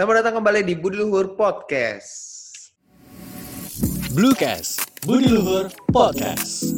[0.00, 2.08] Selamat datang kembali di Budi Luhur Podcast.
[4.16, 6.72] Bluecast, Budi Luhur Podcast.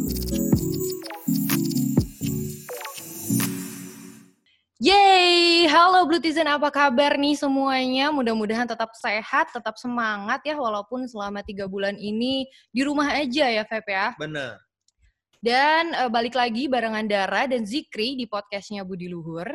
[4.82, 8.10] Yeay, halo Blutizen apa kabar nih semuanya?
[8.10, 13.62] Mudah-mudahan tetap sehat, tetap semangat ya walaupun selama tiga bulan ini di rumah aja ya
[13.62, 14.18] Feb ya.
[14.18, 14.58] Bener.
[15.38, 19.46] Dan eh, balik lagi barengan Dara dan Zikri di podcastnya Budi Luhur.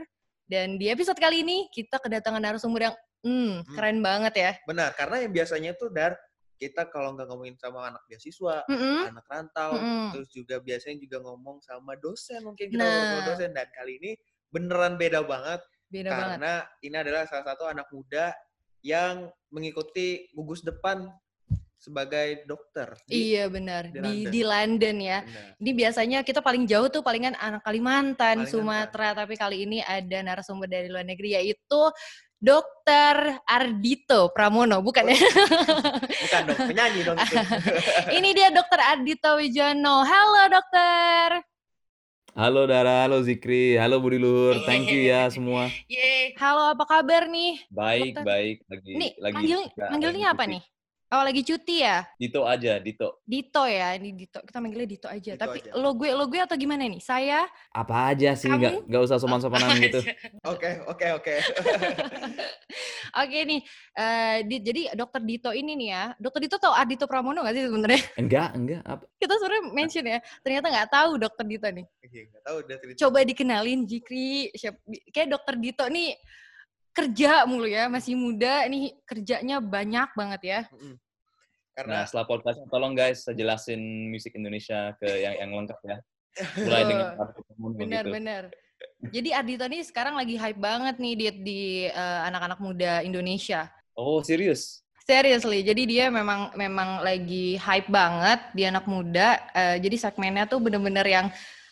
[0.47, 2.95] Dan di episode kali ini kita kedatangan narasumber yang
[3.27, 3.75] hmm, Hmm.
[3.75, 4.51] keren banget ya.
[4.63, 6.15] Benar, karena yang biasanya tuh dar
[6.55, 9.05] kita kalau nggak ngomongin sama anak beasiswa, Mm-mm.
[9.05, 10.09] anak rantau, Mm-mm.
[10.09, 12.87] terus juga biasanya juga ngomong sama dosen mungkin kita Nah.
[12.87, 14.11] ngomong sama dosen dan kali ini
[14.47, 16.27] beneran beda banget Beda banget.
[16.41, 18.33] karena ini adalah salah satu anak muda
[18.81, 21.05] yang mengikuti gugus depan
[21.77, 22.97] sebagai dokter.
[23.05, 24.31] di- Iya benar di di London.
[24.33, 25.19] di London ya.
[25.21, 25.61] Benar.
[25.61, 28.49] Ini biasanya kita paling jauh tuh palingan anak Kalimantan, Kalimantan.
[28.49, 31.81] Sumatera, tapi kali ini ada narasumber dari luar negeri yaitu
[32.37, 35.17] Dokter Ardito Pramono, bukan ya?
[36.21, 37.33] Bukan dong, penyanyi dong itu.
[38.21, 40.05] ini dia Dokter Ardito Wijono.
[40.05, 41.41] Halo dokter.
[42.37, 45.73] Halo Dara, halo Zikri, halo Budi Luhur, thank you ya semua.
[45.89, 46.37] Yeay.
[46.37, 47.57] Halo, apa kabar nih?
[47.73, 48.25] Baik, Dokter.
[48.29, 50.61] baik, lagi Nih, lagi manggil, manggilnya apa nih?
[51.07, 52.03] Oh, lagi cuti ya?
[52.19, 53.23] Dito aja, Dito.
[53.23, 54.43] Dito ya, ini Dito.
[54.43, 55.31] Kita manggilnya Dito aja.
[55.33, 55.71] Dito Tapi aja.
[55.73, 56.99] lo gue, lo gue atau gimana nih?
[56.99, 57.47] Saya?
[57.71, 58.59] Apa aja sih, Kamu?
[58.59, 60.03] nggak nggak usah sopan-sopanan gitu.
[60.43, 61.33] Oke, oke, oke.
[63.17, 63.61] Oke nih,
[63.95, 66.03] eh, di- jadi dokter Dito ini nih ya.
[66.19, 68.01] Dokter Dito tau Ardito Pramono gak sih sebenarnya?
[68.21, 68.81] Enggak, enggak.
[68.83, 69.03] Apa?
[69.17, 70.19] Kita sebenarnya mention ya.
[70.43, 71.85] Ternyata nggak tahu dokter Dito nih.
[72.03, 72.57] Iya, nggak tahu.
[72.99, 74.51] Coba dikenalin Jikri.
[74.53, 76.13] Siap- Kayak dokter Dito nih
[76.97, 78.65] kerja mulu ya, masih muda.
[78.65, 80.61] Nih kerjanya banyak banget ya.
[80.73, 80.97] Mm-mm.
[80.97, 85.97] Nah, Karena setelah podcast tolong guys saya jelasin musik Indonesia ke yang yang lengkap ya.
[86.65, 87.81] Mulai dengan Pramono gitu.
[87.85, 88.43] Benar-benar.
[89.13, 93.69] Jadi Ardito nih sekarang lagi hype banget nih di, di eh, anak-anak muda Indonesia.
[93.93, 94.81] Oh, serius?
[95.07, 99.39] Seriously, jadi dia memang memang lagi hype banget di anak muda.
[99.53, 101.27] Eh, jadi segmennya tuh bener-bener yang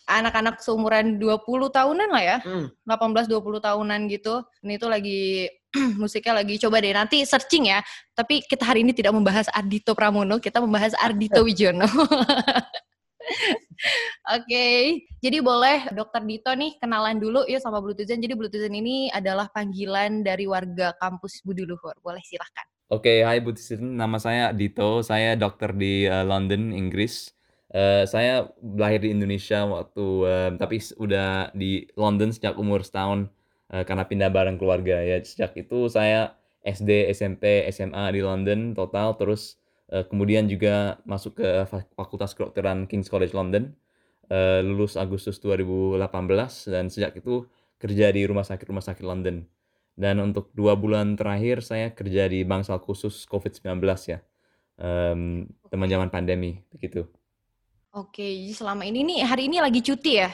[0.06, 2.38] anak-anak seumuran 20 tahunan lah ya.
[2.42, 4.42] Hmm, 18-20 tahunan gitu.
[4.62, 5.50] Ini tuh lagi
[6.00, 7.82] musiknya lagi coba deh nanti searching ya.
[8.14, 11.86] Tapi kita hari ini tidak membahas Ardito Pramono, kita membahas Ardito Wijono.
[14.38, 14.66] Oke,
[15.18, 18.22] jadi boleh Dokter Dito nih kenalan dulu ya sama Bluetoothzen.
[18.22, 21.94] Jadi Bluetoothzen ini adalah panggilan dari warga kampus Budi Luhur.
[22.00, 22.64] Boleh silahkan.
[22.86, 27.35] Oke, hai Butisin, nama saya Dito, saya dokter di eh, London, Inggris.
[27.66, 33.26] Eh, saya lahir di Indonesia waktu, eh, tapi udah di London sejak umur setahun
[33.74, 35.18] eh, karena pindah bareng keluarga ya.
[35.22, 39.58] Sejak itu saya SD, SMP, SMA di London total, terus
[39.90, 43.74] eh, kemudian juga masuk ke Fak- Fakultas Kedokteran King's College London,
[44.30, 47.46] eh, lulus Agustus 2018 dan sejak itu
[47.82, 49.46] kerja di rumah sakit-rumah sakit London.
[49.96, 54.18] Dan untuk dua bulan terakhir saya kerja di bangsal khusus COVID-19 ya.
[54.80, 57.08] Em, teman zaman pandemi begitu.
[57.96, 60.28] Oke, jadi selama ini nih hari ini lagi cuti ya,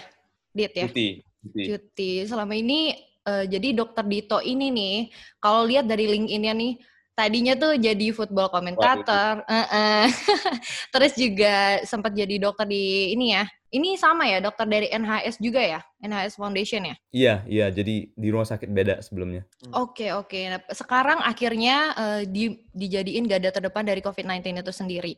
[0.50, 0.90] Dit ya?
[0.90, 1.62] Cuti, cuti.
[1.70, 2.12] Cuti.
[2.26, 2.90] Selama ini
[3.22, 4.96] eh, jadi Dokter Dito ini nih,
[5.38, 6.74] kalau lihat dari LinkedIn-nya nih,
[7.14, 10.04] tadinya tuh jadi football komentator, eh, eh.
[10.92, 13.46] terus juga sempat jadi dokter di ini ya.
[13.72, 16.96] Ini sama ya, dokter dari NHS juga ya, NHS Foundation ya.
[17.14, 17.66] Iya, iya.
[17.70, 19.46] Jadi di rumah sakit beda sebelumnya.
[19.72, 20.36] Oke oke.
[20.50, 25.14] Nah, sekarang akhirnya eh, di, dijadiin garda terdepan dari COVID-19 itu sendiri.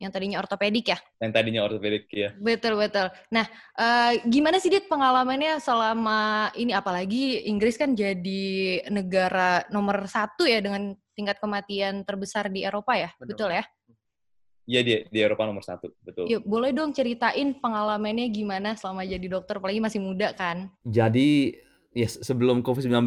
[0.00, 0.98] Yang tadinya ortopedik ya.
[1.20, 2.32] Yang tadinya ortopedik ya.
[2.40, 3.12] Betul betul.
[3.28, 3.44] Nah,
[3.76, 10.64] eh, gimana sih Dit pengalamannya selama ini apalagi Inggris kan jadi negara nomor satu ya
[10.64, 13.28] dengan tingkat kematian terbesar di Eropa ya, Benar.
[13.28, 13.64] betul ya?
[14.70, 16.30] Iya di di Eropa nomor satu, betul.
[16.30, 20.72] Yuk, boleh dong ceritain pengalamannya gimana selama jadi dokter, apalagi masih muda kan?
[20.86, 21.58] Jadi
[21.90, 23.04] ya se- sebelum COVID-19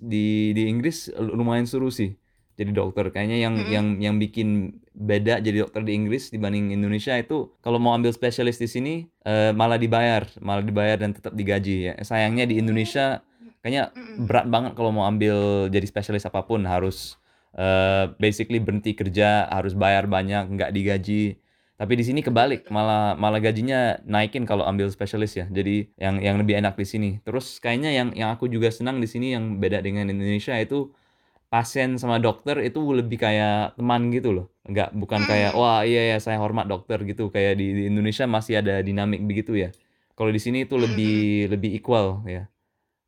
[0.00, 2.16] di di Inggris lumayan seru sih.
[2.52, 3.72] Jadi dokter kayaknya yang Mm-mm.
[3.72, 8.60] yang yang bikin beda jadi dokter di Inggris dibanding Indonesia itu kalau mau ambil spesialis
[8.60, 11.94] di sini eh, malah dibayar, malah dibayar dan tetap digaji ya.
[12.04, 13.24] Sayangnya di Indonesia
[13.64, 17.16] kayaknya berat banget kalau mau ambil jadi spesialis apa pun harus
[17.56, 21.40] eh, basically berhenti kerja, harus bayar banyak, nggak digaji.
[21.82, 25.50] Tapi di sini kebalik, malah malah gajinya naikin kalau ambil spesialis ya.
[25.50, 27.10] Jadi yang yang lebih enak di sini.
[27.26, 30.94] Terus kayaknya yang yang aku juga senang di sini yang beda dengan Indonesia itu
[31.52, 34.46] pasien sama dokter itu lebih kayak teman gitu loh.
[34.64, 35.60] Enggak bukan kayak Hmm.
[35.60, 37.28] wah iya ya saya hormat dokter gitu.
[37.34, 39.70] Kayak di, di Indonesia masih ada dinamik begitu ya.
[40.16, 42.48] Kalau di sini itu lebih lebih equal ya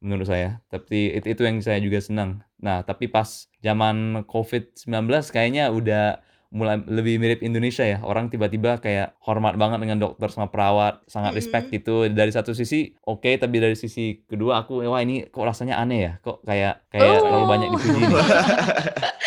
[0.05, 0.61] menurut saya.
[0.69, 2.45] Tapi itu itu yang saya juga senang.
[2.61, 6.21] Nah, tapi pas zaman COVID-19 kayaknya udah
[6.55, 7.99] mulai lebih mirip Indonesia ya.
[8.01, 11.75] Orang tiba-tiba kayak hormat banget dengan dokter sama perawat, sangat respect Mhm.
[11.75, 11.95] gitu.
[12.09, 16.13] Dari satu sisi oke, tapi dari sisi kedua aku, wah ini kok rasanya aneh ya,
[16.23, 16.91] kok kayak Oh.
[16.95, 18.03] kayak terlalu banyak dipuji.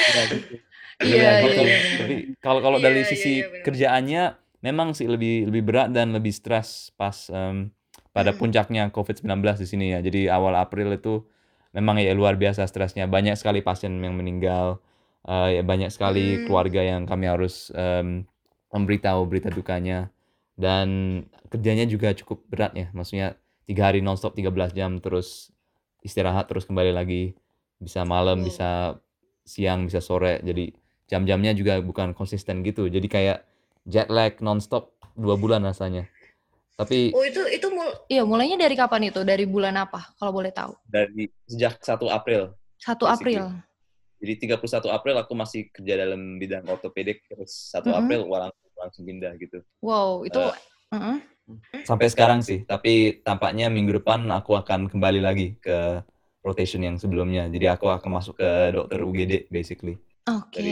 [0.08, 0.56] Iya gitu.
[0.98, 1.62] Iya Iya iya gitu.
[1.62, 2.40] iya, Tapi bener.
[2.40, 3.64] kalau kalau Iya dari iya sisi iya, bener bener.
[3.68, 4.24] kerjaannya
[4.64, 7.70] memang sih lebih lebih berat dan lebih stres pas, mmm,
[8.10, 8.40] pada Mhm.
[8.40, 9.30] puncaknya COVID-19
[9.60, 10.00] di sini ya.
[10.02, 11.22] Jadi awal April itu
[11.70, 13.06] memang ya luar biasa stresnya.
[13.06, 14.82] Banyak sekali pasien yang meninggal,
[15.28, 16.46] eee, ya banyak sekali Mmm.
[16.48, 18.26] keluarga yang kami harus, mmm,
[18.74, 20.10] memberitahu berita dukanya.
[20.58, 21.22] Dan
[21.54, 23.38] kerjanya juga cukup berat ya, maksudnya
[23.70, 25.52] 3 hari nonstop 13 jam, terus
[26.02, 27.36] istirahat, terus kembali lagi.
[27.78, 28.48] Bisa malam, Wow.
[28.50, 28.70] bisa
[29.46, 30.42] siang, bisa sore.
[30.42, 30.74] Jadi
[31.08, 32.90] jam-jamnya juga bukan konsisten gitu.
[32.90, 33.46] Jadi kayak
[33.86, 36.10] jet lag nonstop 2 bulan rasanya.
[36.78, 39.22] Tapi Oh itu itu mul iya mulainya dari kapan itu?
[39.26, 40.74] Dari bulan apa kalau boleh tahu?
[40.90, 43.38] dari sejak 1 April 1 basically.
[43.42, 43.67] April.
[44.18, 48.00] Jadi 31 April aku masih kerja dalam bidang ortopedik, terus 1 Mhm.
[48.02, 49.62] April wah langsung langsung pindah gitu.
[49.81, 50.42] Wow, itu
[50.94, 51.18] heeh.
[51.88, 56.04] Sampai sekarang sih, tapi tampaknya minggu depan aku akan kembali lagi ke
[56.44, 57.48] rotation yang sebelumnya.
[57.48, 59.96] Jadi aku akan masuk ke dokter UGD basically.
[60.28, 60.68] Oke.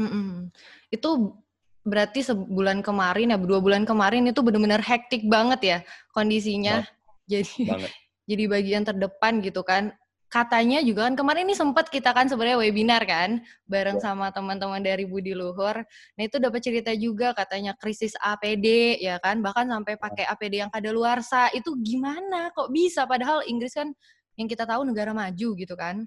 [0.00, 0.48] Mhm.
[0.88, 1.40] Itu
[1.86, 5.78] berarti sebulan kemarin ya, 2 bulan kemarin itu bener-bener hektik banget ya
[6.16, 6.82] kondisinya.
[6.82, 6.94] Banget.
[7.26, 7.90] Jadi Banget.
[8.30, 9.92] jadi bagian terdepan gitu kan.
[10.36, 14.04] Katanya juga kan kemarin ini sempat kita kan sebenarnya webinar kan bareng Ya.
[14.04, 15.80] sama teman-teman dari Budi Luhur.
[16.12, 20.68] Nah itu dapat cerita juga katanya krisis APD ya kan, bahkan sampai pakai APD yang
[20.68, 21.48] kadaluarsa.
[21.56, 23.08] Itu gimana kok bisa?
[23.08, 23.96] Padahal Inggris kan
[24.36, 26.04] yang kita tahu negara maju gitu kan.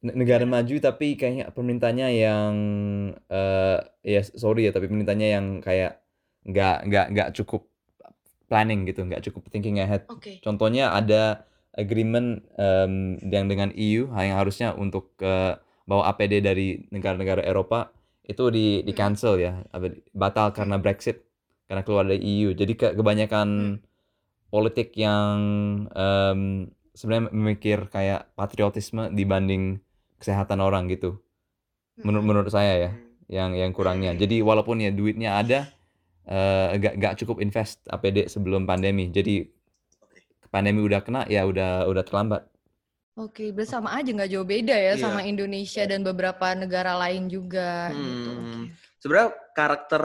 [0.00, 2.54] Ne negara maju tapi kayaknya pemerintahnya yang,
[3.28, 3.78] eee,
[4.08, 6.00] ya sorry ya, tapi pemerintahnya yang kayak
[6.48, 7.68] nggak nggak nggak cukup
[8.48, 10.08] planning gitu, nggak cukup thinking ahead.
[10.08, 10.40] Oke.
[10.40, 11.44] Contohnya ada
[11.78, 15.54] agreement, mmm, yang dengan EU yang harusnya untuk, eee,
[15.86, 17.88] bawa APD dari negara-negara Eropa
[18.26, 18.84] itu di Mhm.
[18.92, 20.76] di-cancel ya, apa, batal karena.
[20.76, 21.22] Brexit,
[21.70, 22.52] karena keluar dari EU.
[22.52, 23.76] Jadi ke kebanyakan Mmm.
[24.52, 25.38] politik yang,
[25.88, 29.78] mmm, sebenarnya memikir kayak patriotisme dibanding
[30.20, 31.22] kesehatan orang gitu.
[32.02, 32.28] Menurut Mhm.
[32.28, 32.90] menurut saya ya,
[33.30, 34.12] yang yang kurangnya.
[34.18, 35.70] Jadi walaupun ya duitnya ada,
[36.28, 39.08] eee, nggak nggak cukup invest APD sebelum pandemi.
[39.08, 39.46] Jadi
[40.48, 42.42] pandemi udah kena, ya udah udah terlambat.
[43.18, 45.02] Oke, berarti sama aja nggak jauh beda ya Iya.
[45.02, 48.30] sama Indonesia dan beberapa negara lain juga gitu.
[48.30, 48.64] Hmm.
[49.02, 50.02] Sebenarnya karakter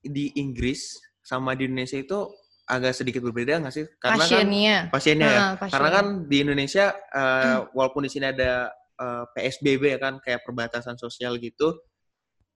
[0.00, 2.30] di Inggris sama di Indonesia itu
[2.70, 3.86] agak sedikit berbeda nggak sih?
[3.98, 4.76] Karena Pasiennya.
[4.86, 5.40] kan pasiennya ya.
[5.58, 7.66] Heeh, Karena kan di Indonesia eh, Hmm.
[7.76, 11.74] walaupun di sini ada eh, PSBB ya kan kayak perbatasan sosial gitu,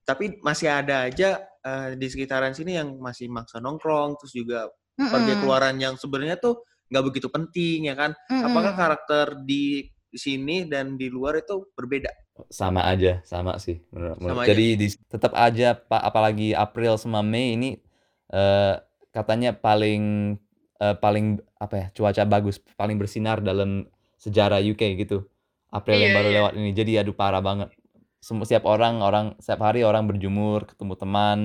[0.07, 5.35] tapi masih ada aja eh, di sekitaran sini yang masih maksa nongkrong, terus juga pergi
[5.35, 5.41] Mhm.
[5.43, 8.13] keluaran yang sebenarnya tuh nggak begitu penting ya kan?
[8.43, 8.79] Apakah Mhm.
[8.79, 12.11] karakter di sini dan di luar itu berbeda?
[12.53, 14.61] Sama aja, sama sih menurut menurut Sama aja.
[14.61, 17.81] jadi dis tetap aja pa apalagi April sama Mei ini,
[18.29, 18.75] eee,
[19.09, 20.37] katanya paling,
[20.77, 23.89] eee, paling apa ya, cuaca bagus, paling bersinar dalam
[24.21, 25.25] sejarah UK gitu.
[25.73, 26.37] April yang Iya baru iya.
[26.37, 26.77] lewat ini.
[26.77, 27.73] Jadi aduh parah banget.
[28.21, 31.39] Setiap orang orang setiap hari orang berjemur, ketemu teman,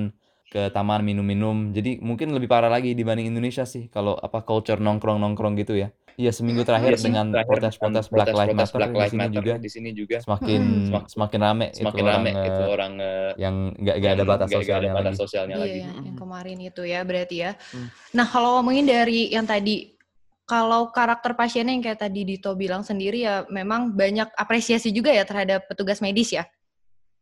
[0.52, 1.72] ke taman minum-minum.
[1.72, 5.90] Jadi mungkin lebih parah lagi dibanding Indonesia sih kalau apa, culture nongkrong-nongkrong gitu ya.
[6.20, 7.04] Iya seminggu Mhm, terakhir mhm.
[7.08, 11.04] dengan protes-protes Black Lives Matter Black di sini Matter juga di sini juga semakin semak
[11.08, 12.94] semakin rame itu semakin orang, rame itu eee, orang,
[13.40, 15.22] yang nggak nggak ada batas ada sosialnya batas lagi.
[15.24, 15.80] sosialnya Iya lagi.
[15.80, 16.20] ya, yang Mhm.
[16.20, 17.52] kemarin itu ya berarti ya.
[17.72, 17.88] Hmm.
[18.12, 19.76] Nah kalau ngomongin dari yang tadi,
[20.46, 25.24] kalau karakter pasiennya yang kayak tadi Dito bilang sendiri ya memang banyak apresiasi juga ya
[25.24, 26.44] terhadap petugas medis ya?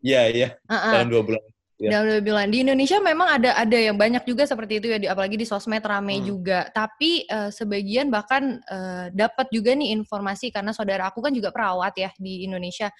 [0.01, 0.91] Iya iya, Heeh.
[0.95, 1.43] dalam 2 bulan.
[1.79, 5.07] Dan udah bilang di Indonesia memang ada ada yang banyak juga seperti itu ya, di,
[5.07, 6.27] apalagi di sosmed rame Hmm.
[6.27, 6.67] juga.
[6.75, 11.95] Tapi eh, sebagian bahkan eh, dapat juga nih informasi karena saudara aku kan juga perawat
[11.95, 12.91] ya di Indonesia.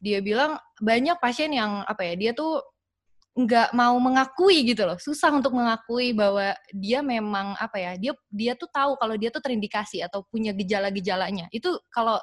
[0.00, 2.64] Dia bilang banyak pasien yang apa ya, dia tuh
[3.34, 8.54] nggak mau mengakui gitu loh, susah untuk mengakui bahwa dia memang apa ya, dia dia
[8.54, 11.50] tuh tahu kalau dia tuh terindikasi atau punya gejala-gejalanya.
[11.50, 12.16] Itu kalau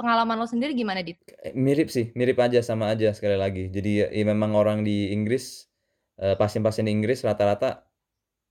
[0.00, 1.20] pengalaman lo sendiri gimana, Dit?
[1.44, 3.68] Eh, mirip sih, mirip aja, sama aja sekali lagi.
[3.68, 5.68] Jadi ya ya memang orang di Inggris,
[6.16, 7.84] eee, pasien-pasien di Inggris rata-rata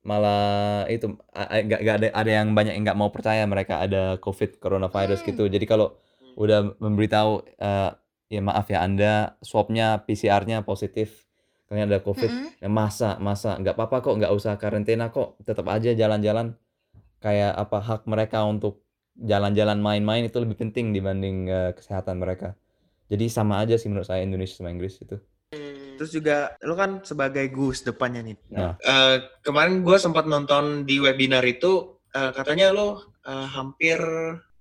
[0.05, 4.61] malah itu, nggak nggak ada ada yang banyak yang nggak mau percaya mereka ada COVID,
[4.63, 5.29] coronavirus Hmm.
[5.33, 5.43] gitu.
[5.51, 5.97] Jadi kalau
[6.39, 7.91] udah memberitahu, eee,
[8.37, 11.27] "Ya maaf ya Anda swab-nya, PCR-nya positif,
[11.67, 12.47] kalian ada COVID." Mhm.
[12.63, 13.59] "Ya masa masa?
[13.59, 16.55] Nggak apa-apa kok, nggak usah karantina kok, tetap aja jalan-jalan."
[17.19, 18.79] Kayak apa, hak mereka untuk
[19.19, 22.55] jalan-jalan, main-main itu lebih penting dibanding, eee, kesehatan mereka.
[23.09, 25.17] Jadi sama aja sih menurut saya Indonesia sama Inggris itu.
[25.99, 28.35] Terus juga lu kan sebagai gus depannya nih.
[28.53, 28.77] Nah.
[28.79, 33.99] Eh, kemarin gue sempat nonton di webinar itu eh, katanya lu eh, hampir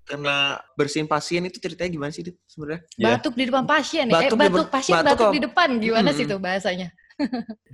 [0.08, 2.80] kena bersihin pasien itu ceritanya gimana sih sebenarnya?
[2.96, 3.20] Ya.
[3.20, 4.16] Batuk di depan pasien ya?
[4.16, 5.68] Batuk eh, di batuk pasien batuk batuk, di depan.
[5.76, 6.32] Gimana sih Hmm.
[6.34, 6.88] tuh bahasanya?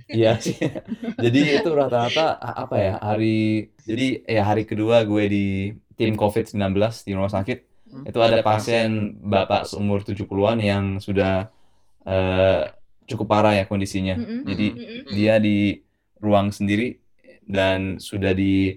[0.05, 0.57] Iya sih.
[1.17, 5.45] Jadi itu rata-rata apa ya hari jadi ya hari kedua gue di
[5.99, 8.01] tim COVID-19 di rumah sakit Hmm.
[8.09, 11.45] itu ada pasien bapak seumur 70-an yang sudah
[12.05, 12.61] eh,
[13.05, 14.17] cukup parah ya kondisinya.
[14.17, 14.41] Mm-mm.
[14.49, 15.01] Jadi Mm-mm.
[15.13, 15.77] dia di
[16.17, 16.97] ruang sendiri
[17.45, 18.73] dan sudah di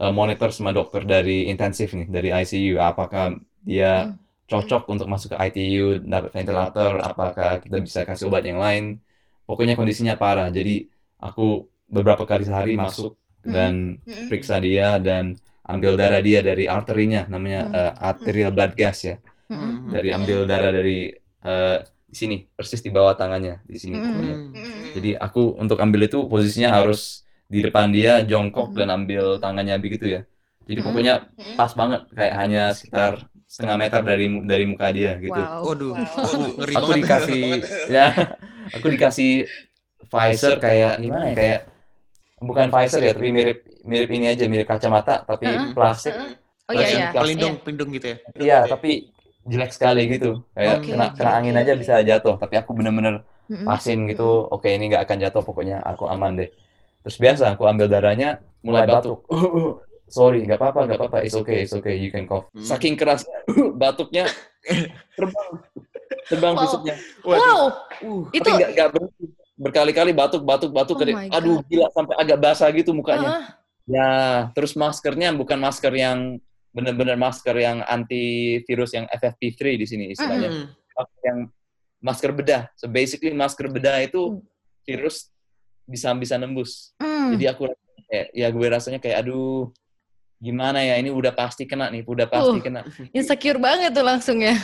[0.00, 4.16] eh, monitor sama dokter dari intensif nih dari ICU apakah dia Hmm.
[4.50, 8.98] cocok untuk masuk ke ITU dapat ventilator apakah kita bisa kasih obat yang lain
[9.46, 10.90] pokoknya kondisinya parah jadi
[11.22, 13.14] aku beberapa kali sehari masuk
[13.46, 15.38] dan periksa dia dan
[15.74, 17.78] ambil darah dia dari arterinya namanya Hmm.
[17.78, 19.16] eh, arterial blood gas ya
[19.50, 19.90] Mm-mm.
[19.94, 21.10] dari ambil darah dari
[22.10, 24.10] di sini persis di bawah tangannya di sini Mm.
[24.10, 24.94] Mm-mm.
[24.98, 30.06] Jadi aku untuk ambil itu posisinya harus di depan dia jongkok dan ambil tangannya begitu
[30.18, 30.20] ya.
[30.66, 31.14] Jadi pokoknya
[31.58, 33.12] pas banget kayak hanya sekitar
[33.46, 35.38] setengah meter dari dari muka dia gitu.
[35.38, 35.66] Wow.
[35.66, 36.66] Waduh, wow.
[36.78, 36.98] Aku banget.
[37.02, 37.42] dikasih
[37.96, 38.06] ya
[38.74, 39.30] aku dikasih
[40.10, 41.60] Pfizer kayak gimana ya kayak
[42.42, 45.72] bukan Pfizer ya tapi mirip mirip ini aja mirip kacamata tapi Heeh.
[45.76, 46.14] plastik.
[46.14, 46.32] Heeh.
[46.70, 47.06] Oh iya iya.
[47.10, 47.22] plastik.
[47.22, 48.16] pelindung, pelindung gitu ya.
[48.38, 48.90] Iya tapi
[49.48, 50.44] jelek sekali gitu.
[50.54, 50.90] Kayak Oke.
[50.94, 53.24] kena kena angin aja bisa jatuh tapi aku bener-bener
[53.66, 56.50] pasin gitu oke ini nggak akan jatuh pokoknya aku aman deh
[57.02, 59.26] terus biasa aku ambil darahnya mulai batuk
[60.06, 62.62] sorry nggak apa-apa nggak apa-apa it's okay it's okay you can cough Hmm.
[62.62, 63.26] saking keras
[63.82, 64.30] batuknya
[65.18, 65.48] terbang
[66.30, 66.62] terbang Wow.
[66.62, 66.94] busuknya
[67.26, 67.62] Wow.
[68.06, 69.24] Uh, Itu tapi nggak nggak berhenti
[69.58, 71.66] berkali-kali batuk batuk batuk Oh aduh God.
[71.66, 73.44] gila sampai agak basah gitu mukanya Heeh.
[73.88, 74.08] Ya
[74.52, 76.36] terus maskernya bukan masker yang
[76.70, 80.66] benar-benar masker yang anti virus yang FFP3 di sini istilahnya hmm.
[80.94, 81.38] masker yang
[82.00, 82.62] masker bedah.
[82.74, 84.42] So basically masker bedah itu Hmm.
[84.88, 85.28] virus
[85.84, 86.96] bisa bisa nembus.
[86.98, 87.36] Mm.
[87.36, 87.62] Jadi aku
[88.08, 89.70] kayak ya gue rasanya kayak aduh
[90.40, 92.64] gimana ya ini udah pasti kena nih, udah pasti Uh.
[92.64, 92.80] kena.
[93.12, 94.56] Insecure banget tuh langsung ya.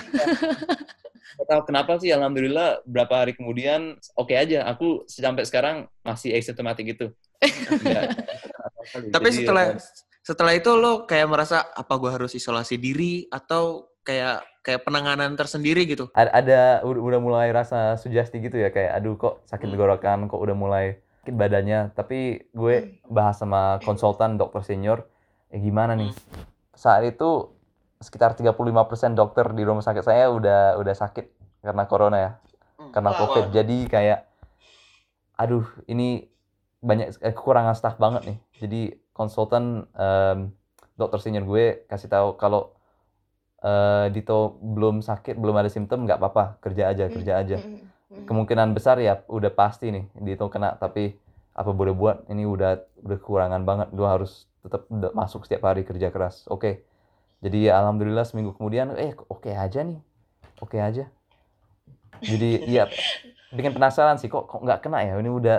[1.37, 4.65] Gak tahu kenapa sih alhamdulillah berapa hari kemudian oke aja.
[4.73, 7.13] Aku sampai sekarang masih asymptomatic gitu.
[8.89, 9.77] Nggak- Tapi Jadi, setelah ya,
[10.21, 15.83] setelah itu lo kayak merasa apa gua harus isolasi diri atau kayak kayak penanganan tersendiri
[15.85, 16.11] gitu?
[16.13, 19.73] ada, ada udah, mulai rasa sugesti gitu ya kayak aduh kok sakit Hmm.
[19.73, 20.87] tenggorokan kok udah mulai
[21.21, 21.81] sakit badannya.
[21.93, 22.75] Tapi gue
[23.05, 25.07] bahas sama konsultan dokter senior
[25.49, 26.11] ya gimana nih?
[26.73, 27.51] Saat itu
[27.97, 31.27] sekitar 35% dokter di rumah sakit saya udah udah sakit
[31.61, 32.31] karena corona ya
[32.93, 33.19] karena Wow.
[33.25, 33.45] covid.
[33.51, 34.19] jadi kayak
[35.35, 36.29] aduh ini
[36.83, 38.39] banyak eh, kekurangan staff banget nih.
[38.61, 38.81] Jadi
[39.17, 40.53] konsultan em,
[40.97, 42.77] dokter senior gue kasih tahu kalau
[43.65, 47.59] eh, Dito belum sakit belum ada simptom nggak apa-apa kerja aja kerja aja.
[47.61, 48.25] Mm-mm.
[48.27, 51.19] kemungkinan besar ya udah pasti nih Dito kena tapi
[51.57, 53.89] apa boleh buat ini udah udah kekurangan banget.
[53.97, 56.45] Lu harus tetap masuk setiap hari kerja keras.
[56.53, 56.85] Oke.
[57.41, 60.01] Jadi ya alhamdulillah seminggu kemudian eh oke aja nih?
[60.61, 61.09] Oke aja.
[62.25, 62.89] Jadi ya
[63.53, 65.15] bikin penasaran sih kok kok nggak kena ya?
[65.21, 65.59] Ini udah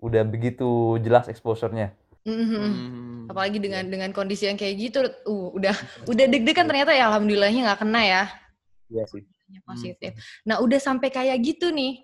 [0.00, 1.92] udah begitu jelas exposure-nya
[2.28, 2.52] Mhm.
[2.52, 3.24] Hmm.
[3.32, 5.72] Apalagi dengan dengan kondisi yang kayak gitu, uh, udah
[6.04, 8.22] udah deg-degan ternyata ya alhamdulillahnya nggak kena ya.
[8.90, 9.22] iya sih
[9.66, 10.14] Positif.
[10.46, 12.02] Nah udah sampai kayak gitu nih,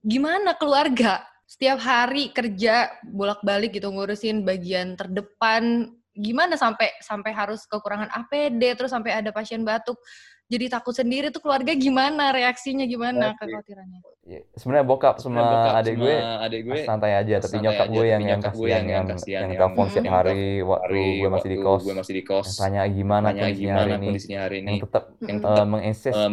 [0.00, 1.24] gimana keluarga?
[1.44, 8.92] Setiap hari kerja bolak-balik gitu ngurusin bagian terdepan, gimana sampai sampai harus kekurangan APD, terus
[8.96, 10.00] sampai ada pasien batuk,
[10.46, 13.40] jadi takut sendiri tuh keluarga gimana reaksinya gimana Reaksi.
[13.42, 14.00] kekhawatirannya?
[14.26, 17.90] Ya, sebenarnya bokap sama Bokap adik gue adik gue santai aja tapi santai nyokap aja,
[17.90, 19.94] gue tapi yang yang nyokap gue kasihan yang- yang yang kasihan, yang yang- telepon yang
[19.94, 23.38] setiap hari waktu gue masih di kos gue masih di kos yang tanya gimana tanya
[23.38, 26.28] kondisinya gimana hari ini kondisinya hari ini yang tetap yang eh, tetap menginsist eh,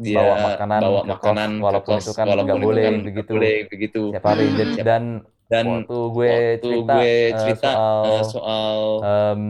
[0.00, 2.66] dia bawa makanan bawa ke kos makanan ke walaupun kos, itu kan walaupun nggak itu
[2.66, 4.46] boleh kan nggak begitu boleh begitu setiap hari.
[4.82, 9.42] Dan- dan waktu gue waktu cerita, gue eh, cerita soal eh, soal em,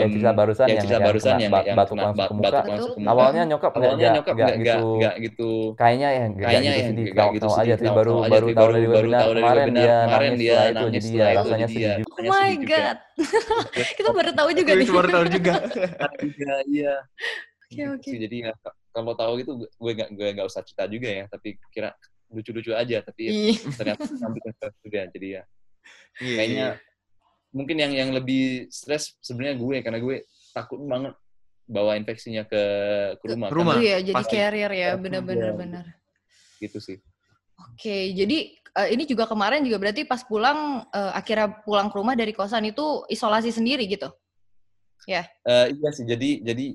[0.00, 2.34] yang em, cerita barusan yang yang, cerita yang barusan yang, ba- yang batuk langsung ke
[2.34, 3.12] muka batuk langsung ke muka.
[3.12, 6.48] awalnya nyokap nggak awalnya nggak nyokap nggak nggak nggak gitu nggak gitu kayaknya ya nggak
[6.48, 8.56] kayaknya gitu ya sedih nggak tahu gitu sedih aja tapi baru tahu aja, baru tahu
[8.56, 11.08] baru dari baru webinar tahu dari kemarin dia kemarin nangis dia setelah itu nangis jadi
[11.14, 12.96] ya rasanya sedih juga Oh my god,
[13.98, 14.88] kita baru tahu juga Gue nih.
[14.88, 15.52] cuma tahu juga.
[16.24, 16.94] Iya, iya.
[17.64, 18.10] Oke Gitu oke.
[18.24, 18.52] Jadi ya,
[18.94, 21.90] kalau tahu gitu gue nggak gue nggak usah cerita juga ya, tapi kira
[22.34, 25.06] lucu-lucu aja, tapi ya Ih, ternyata sampai ke juga.
[25.08, 25.42] Jadi ya
[26.22, 26.82] Iya, kayaknya iya.
[27.50, 30.16] mungkin yang yang lebih stres sebenarnya gue karena gue
[30.54, 31.14] takut banget
[31.64, 32.62] bawa infeksinya ke
[33.18, 33.48] ke rumah.
[33.50, 33.74] Ke rumah.
[33.80, 34.36] Iya, jadi pasti.
[34.36, 35.58] carrier ya, benar-benar iya.
[35.58, 35.84] benar.
[36.62, 36.98] gitu sih.
[37.74, 42.14] Oke, jadi eh, ini juga kemarin juga berarti pas pulang eh, akhirnya pulang ke rumah
[42.14, 44.08] dari kosan itu isolasi sendiri gitu.
[45.44, 46.06] Eh, iya sih.
[46.06, 46.66] Jadi jadi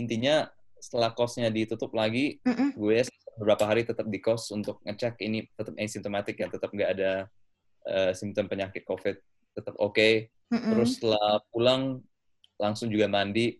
[0.00, 0.48] intinya
[0.78, 2.74] setelah kosnya ditutup lagi, Mm-mm.
[2.78, 2.98] gue
[3.38, 7.12] beberapa hari tetap di kos untuk ngecek ini tetap asymptomatic ya, tetap nggak ada
[7.86, 9.16] eh, simptom penyakit COVID,
[9.54, 10.28] tetap oke.
[10.50, 10.70] Mm-mm.
[10.74, 12.02] Terus setelah pulang
[12.58, 13.56] langsung juga mandi.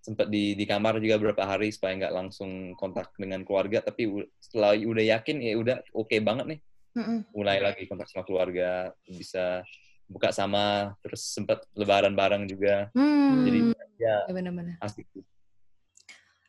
[0.00, 4.24] sempat di di kamar juga beberapa hari supaya nggak langsung kontak dengan keluarga tapi u-
[4.40, 6.60] setelah udah yakin ya udah oke banget nih
[6.96, 7.28] Mm-mm.
[7.36, 9.60] mulai lagi kontak sama keluarga bisa
[10.08, 13.44] buka sama terus sempat lebaran bareng juga Hmm.
[13.44, 13.58] jadi
[14.00, 14.80] ya Ya benar-benar.
[14.80, 15.20] asik sih.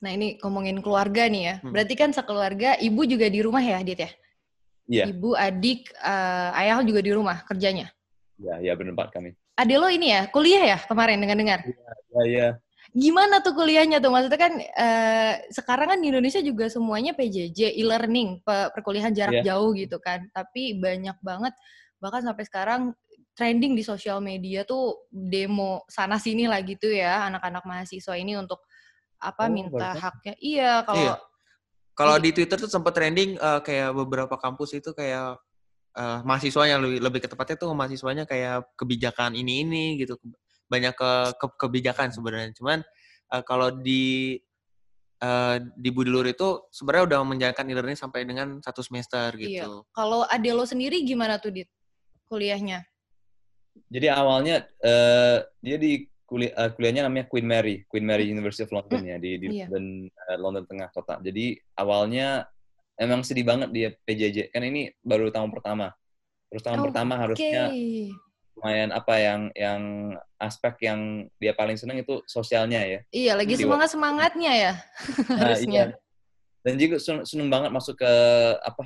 [0.02, 1.56] Nah ini ngomongin keluarga nih ya.
[1.62, 1.72] Hmm.
[1.72, 4.12] Berarti kan sekeluarga ibu juga di rumah ya, Dit ya?
[4.92, 5.06] Iya.
[5.14, 7.88] Ibu, adik, eh, ayah juga di rumah kerjanya.
[8.42, 11.62] ya ya berempat kami Adek lo ini ya, kuliah ya kemarin dengar-dengar.
[12.18, 12.48] ya ya
[12.92, 14.10] Gimana tuh kuliahnya tuh?
[14.10, 19.54] Maksudnya kan eh, sekarang kan di Indonesia juga semuanya PJJ, e-learning, pe- perkuliahan jarak Iya.
[19.54, 20.26] jauh gitu kan.
[20.34, 21.54] Tapi banyak banget,
[22.02, 22.82] bahkan sampai sekarang
[23.38, 28.60] trending di sosial media tuh demo sana sini lah gitu ya, anak-anak mahasiswa ini untuk
[29.22, 30.34] apa Oh, minta haknya.
[30.42, 31.16] Iya, kalau Iya.
[31.92, 35.38] Kalau Jadi- di Twitter tuh sempat trending eh, kayak beberapa kampus itu kayak
[35.92, 40.16] eh, mahasiswanya lebih lebih ke tepatnya tuh mahasiswanya kayak kebijakan ini ini gitu
[40.66, 42.80] banyak ke, ke- kebijakan sebenarnya cuman
[43.28, 44.40] eh, kalau di
[45.20, 49.68] eh, di Budilur itu sebenarnya udah menjalankan e-learning sampai dengan satu semester Iya.
[49.68, 49.84] gitu.
[49.92, 51.68] kalau adek lo sendiri gimana tuh Dit
[52.26, 52.88] kuliahnya?
[53.88, 58.72] jadi awalnya eh, dia di kuliah eh, kuliahnya namanya Queen Mary Queen Mary University of
[58.72, 59.68] London ya di di Iya.
[59.68, 62.48] London eh, London tengah kota jadi awalnya
[62.96, 65.92] emang sedih banget dia PJJ kan ini baru tahun pertama
[66.48, 68.16] terus tahun Oh, pertama harusnya Oke.
[68.56, 69.82] lumayan apa yang yang
[70.38, 71.00] aspek yang
[71.36, 74.74] dia paling seneng itu sosialnya ya Iya, lagi semangat semangatnya ya
[75.36, 75.68] Nah, harusnya.
[75.68, 76.00] iya.
[76.62, 78.14] Dan juga seneng, seneng banget masuk ke
[78.56, 78.84] apa?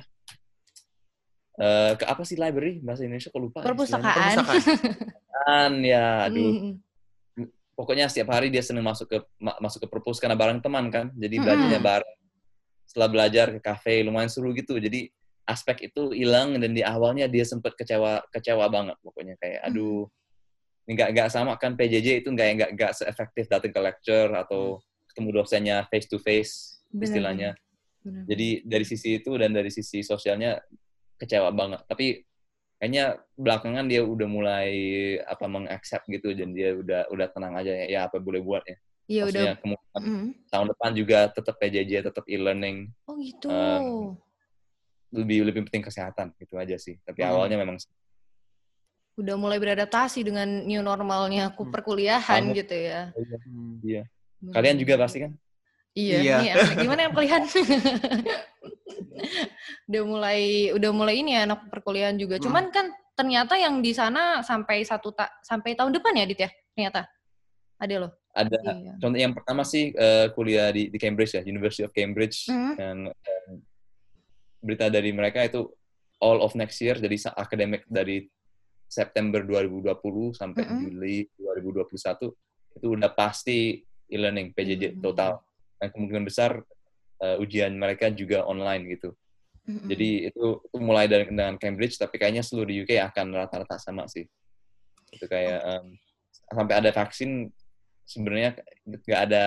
[1.56, 3.60] eh, ke apa sih library bahasa Indonesia kok lupa.
[3.60, 4.36] Perpustakaan.
[4.36, 4.60] Perpustakaan.
[4.60, 6.52] Perpustakaan ya, aduh.
[6.52, 6.72] Mm,
[7.76, 11.12] Pokoknya setiap hari dia seneng masuk ke ma- masuk ke perpus karena bareng teman kan.
[11.12, 12.16] Jadi belajarnya bareng.
[12.88, 14.80] Setelah belajar ke kafe lumayan seru gitu.
[14.80, 15.12] Jadi
[15.46, 20.10] aspek itu hilang dan di awalnya dia sempat kecewa kecewa banget pokoknya kayak aduh
[20.90, 24.82] ini nggak nggak sama kan PJJ itu nggak nggak nggak seefektif datang ke lecture atau
[25.10, 27.54] ketemu dosennya face to face istilahnya.
[28.02, 28.24] benar.
[28.30, 30.62] Jadi dari sisi itu dan dari sisi sosialnya
[31.18, 31.82] kecewa banget.
[31.90, 32.22] Tapi
[32.76, 33.04] kayaknya
[33.34, 34.68] belakangan dia udah mulai
[35.24, 38.76] apa mengaccept gitu dan dia udah udah tenang aja ya, ya apa boleh buat ya.
[39.06, 39.54] Iya udah.
[39.62, 40.28] Kemudian Mm.
[40.52, 43.48] tahun depan juga tetap PJJ, tetap e-learning, Oh gitu.
[43.48, 44.18] Um,
[45.08, 47.00] lebih lebih penting kesehatan gitu aja sih.
[47.00, 47.32] Tapi Hmm.
[47.32, 47.80] awalnya memang
[49.16, 51.72] udah mulai beradaptasi dengan new normalnya ku Hmm.
[51.72, 52.66] perkuliahan Banget.
[52.66, 53.00] gitu ya.
[53.48, 53.80] Hmm.
[53.80, 54.02] iya.
[54.52, 55.32] Kalian juga pasti kan?
[55.96, 56.18] Iya.
[56.20, 56.36] Iya.
[56.44, 56.54] iya.
[56.76, 57.42] Gimana yang kalian?
[59.88, 60.40] udah mulai
[60.72, 62.36] udah mulai ini ya anak perkuliahan juga.
[62.38, 62.44] Hmm.
[62.50, 66.50] Cuman kan ternyata yang di sana sampai satu ta sampai tahun depan ya Dit ya
[66.76, 67.02] ternyata.
[67.76, 68.12] Ada loh.
[68.36, 68.92] Ada Iya.
[69.00, 72.72] contoh yang pertama sih eh, kuliah di, di Cambridge ya, University of Cambridge Mhm.
[72.76, 73.42] dan dan
[74.60, 75.68] berita dari mereka itu
[76.20, 78.28] all of next year jadi akademik dari
[78.88, 80.78] September 2020 sampai Mhm.
[80.84, 82.32] Juli 2021
[82.76, 85.00] itu udah pasti e-learning PJJ Mhm.
[85.00, 85.40] total
[85.80, 86.60] dan kemungkinan besar
[87.22, 89.14] eh, ujian mereka juga online gitu.
[89.66, 89.90] Mm-mm.
[89.90, 94.06] Jadi itu, itu mulai dari dengan Cambridge tapi kayaknya seluruh di UK akan rata-rata sama
[94.06, 94.22] sih.
[95.10, 95.86] Itu kayak em,
[96.54, 97.50] sampai ada vaksin
[98.06, 98.54] sebenarnya
[98.86, 99.44] nggak ada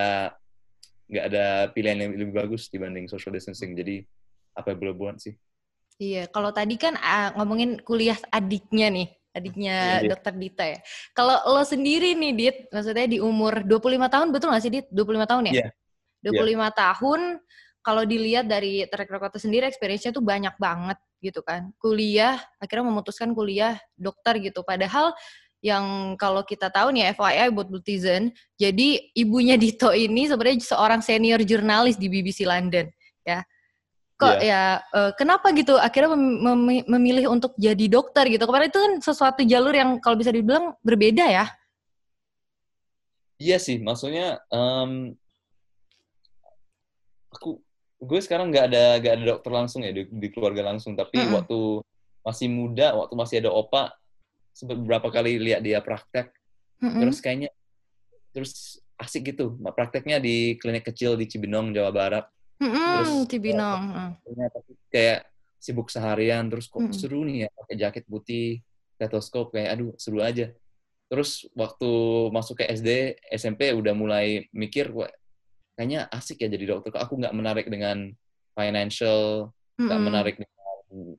[1.10, 3.72] nggak ada pilihan yang lebih bagus dibanding social distancing.
[3.72, 4.04] Jadi
[4.52, 5.34] apa yang boleh buat sih?
[6.00, 10.16] Iya, kalau tadi kan ah, ngomongin kuliah adiknya nih, adiknya Iya.
[10.16, 10.78] Dokter Dita ya.
[11.12, 14.86] Kalau lo sendiri nih, Dit, maksudnya di umur 25 tahun, betul nggak sih, Dit?
[14.88, 15.54] 25 tahun ya?
[15.60, 15.68] Iya.
[16.24, 17.20] 25 tahun,
[17.80, 21.72] kalau dilihat dari track record sendiri, experience-nya tuh banyak banget gitu kan.
[21.80, 24.60] Kuliah, akhirnya memutuskan kuliah dokter gitu.
[24.64, 25.16] Padahal
[25.60, 31.40] yang kalau kita tahu nih FYI buat Bultizen, jadi ibunya Dito ini sebenarnya seorang senior
[31.44, 32.88] jurnalis di BBC London
[33.24, 33.44] ya.
[34.20, 38.44] Kok ya eh, kenapa gitu akhirnya mem- mem- memilih untuk jadi dokter gitu.
[38.44, 41.48] Kemarin itu kan sesuatu jalur yang kalau bisa dibilang berbeda ya.
[43.40, 45.16] Iya sih, maksudnya em,
[47.30, 47.62] aku
[48.00, 51.36] gue sekarang nggak ada nggak ada dokter langsung ya di, di keluarga langsung, tapi Mm-mm.
[51.36, 51.58] waktu
[52.20, 53.92] masih muda, waktu masih ada opa,
[54.56, 56.32] sempat beberapa kali lihat dia praktek,
[56.80, 57.00] Mm-mm.
[57.00, 57.50] terus kayaknya
[58.32, 62.24] terus asik gitu, prakteknya di klinik kecil di Cibinong, Jawa Barat.
[62.60, 63.82] Mm-mm, terus- Cibinong.
[63.88, 64.10] mm.
[64.24, 64.58] ternyata
[64.92, 65.20] kayak
[65.60, 66.96] sibuk seharian terus kok Mm-mm.
[66.96, 68.64] seru nih ya pakai jaket putih
[68.96, 70.52] stetoskop kayak aduh seru aja
[71.08, 71.88] terus waktu
[72.32, 72.88] masuk ke SD
[73.32, 74.88] SMP udah mulai mikir
[75.74, 78.10] kayaknya asik ya jadi dokter aku nggak menarik dengan
[78.52, 80.06] financial nggak Mm-mm.
[80.06, 80.58] menarik dengan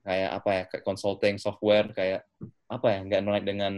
[0.04, 2.22] kayak apa ya kayak consulting software kayak
[2.68, 3.74] apa ya nggak menarik dengan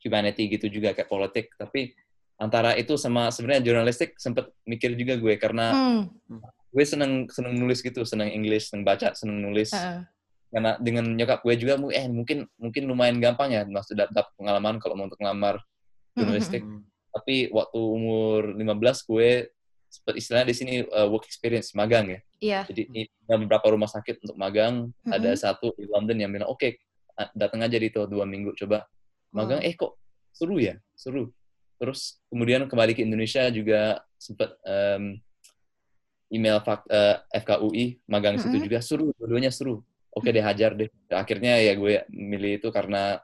[0.00, 1.92] humanity gitu juga kayak politik tapi
[2.40, 7.82] antara itu sama sebenarnya jurnalistik sempet mikir juga gue karena Mm, gue seneng seneng nulis
[7.82, 10.06] gitu seneng English seneng baca seneng nulis heeh.
[10.48, 14.78] karena dengan nyokap gue juga mu- eh mungkin mungkin lumayan gampang ya maksud dapat pengalaman
[14.78, 15.58] kalau mau untuk ngelamar
[16.14, 16.86] jurnalistik Hmm.
[17.10, 19.28] Tapi waktu umur 15 gue
[19.90, 22.20] sempet istilahnya di sini uh, work experience magang ya.
[22.40, 22.60] Iya.
[22.70, 24.94] Jadi ini ada beberapa rumah sakit untuk magang.
[25.02, 25.10] Mm-mm.
[25.12, 26.78] Ada satu di London yang bilang, oke,
[27.18, 28.86] a- datang aja di itu dua minggu coba
[29.34, 29.58] magang.
[29.60, 29.66] Wow.
[29.66, 29.92] Eh kok
[30.30, 31.34] seru ya, seru.
[31.82, 35.18] Terus kemudian kembali ke Indonesia juga sempat em,
[36.30, 39.82] email fak, eh, FKUI magang di situ juga seru, dua-duanya seru.
[40.14, 40.86] Oke deh hajar deh.
[41.10, 43.18] Akhirnya ya gue milih itu karena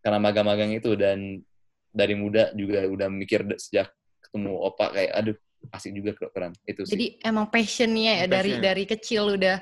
[0.00, 1.42] karena magang-magang itu dan
[1.90, 3.90] dari muda juga udah mikir sejak
[4.22, 5.36] ketemu opa kayak aduh
[5.74, 6.92] asik juga kedokteran itu sih.
[6.96, 8.64] Jadi emang passionnya ya dari Passion.
[8.64, 9.56] dari kecil udah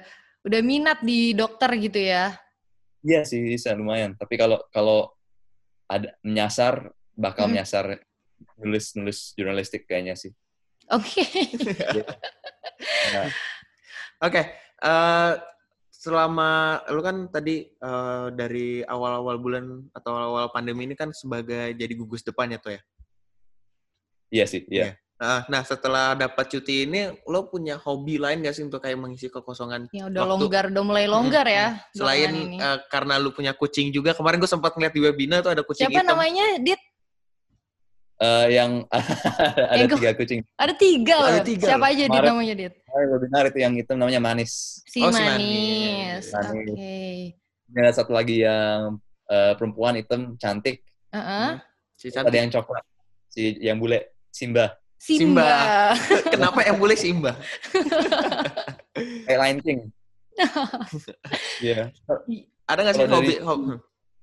[0.46, 2.36] udah minat di dokter gitu ya.
[3.02, 4.14] Iya sih bisa lumayan.
[4.14, 5.10] Tapi kalau kalau
[5.88, 7.58] ada menyasar bakal Hmm.
[7.58, 7.98] menyasar
[8.60, 10.30] nulis nulis jurnalistik kayaknya sih.
[10.88, 11.20] Oke.
[13.10, 13.26] Nah,
[14.26, 14.42] Oke,
[14.82, 15.32] eh,
[15.98, 21.90] selama lu kan tadi eh, dari awal-awal bulan atau awal pandemi ini kan sebagai jadi
[21.98, 22.80] gugus depan ya tuh ya.
[24.30, 24.94] iya sih, iya.
[25.18, 29.26] Nah, nah setelah dapat cuti ini, lo punya hobi lain gak sih untuk kayak mengisi
[29.26, 29.90] kekosongan?
[29.90, 31.80] ya udah Waktu- longgar, udah mulai longgar ya.
[31.90, 32.54] Selain ini.
[32.62, 35.90] eh, karena lu punya kucing juga, kemarin gue sempat ngeliat di webinar tuh ada kucing
[35.90, 36.14] Siapa hitam.
[36.14, 36.62] namanya?
[36.62, 36.78] Dit?
[38.18, 38.82] Eh, yang
[39.70, 40.40] ada Yang ke- tiga kucing.
[40.58, 41.46] Ada tiga Ada loh.
[41.46, 41.86] tiga Siapa loh.
[41.88, 42.74] aja Dit Kemarin- namanya Dit?
[42.88, 44.52] Webinar itu yang hitam namanya manis.
[44.84, 45.30] Si Oh, si Manis.
[45.30, 46.24] Manis.
[46.34, 46.50] Oke.
[46.50, 47.30] Manis.
[47.68, 50.82] Ini ada satu lagi yang eh, perempuan hitam cantik.
[51.08, 51.62] Heeh.
[51.94, 52.38] Si Ada cantik.
[52.38, 52.84] yang coklat.
[53.28, 54.74] Si yang bule Simba.
[54.98, 55.46] Simba.
[55.46, 55.50] Simba.
[56.34, 57.38] Kenapa yang boleh Simba?
[59.26, 59.80] Kayak Lion King.
[61.60, 61.94] Iya.
[62.66, 63.72] Ada gak sih hobi, dari- hobi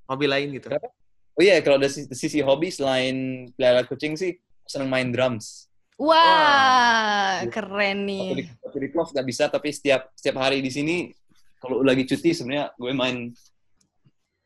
[0.06, 0.68] hobi lain gitu?
[0.68, 0.92] Kenapa?
[1.36, 5.68] Oh iya, kalau dari sisi, sisi hobi selain pelihara kucing sih seneng main drums.
[5.96, 7.36] Wah, Wah.
[7.52, 8.28] keren nih.
[8.32, 11.12] Waktu di, waktu di Clove nggak bisa, tapi setiap setiap hari di sini
[11.60, 13.32] kalau lagi cuti sebenarnya gue main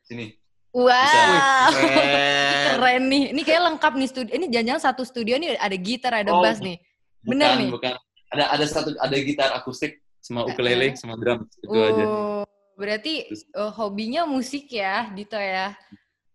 [0.02, 0.34] sini.
[0.70, 2.66] Wah, Keren.
[2.78, 3.24] keren nih.
[3.34, 4.32] Ini kayak lengkap nih studio.
[4.38, 6.78] Ini jangan-jangan satu studio nih ada gitar, ada Oh, bass nih.
[7.26, 7.70] Bener bukan, nih?
[7.74, 7.92] Bukan.
[8.30, 12.04] Ada ada satu ada gitar akustik sama ukulele sama drum itu aja.
[12.06, 12.42] Oh,
[12.78, 15.74] berarti eh, hobinya musik ya, Dito ya.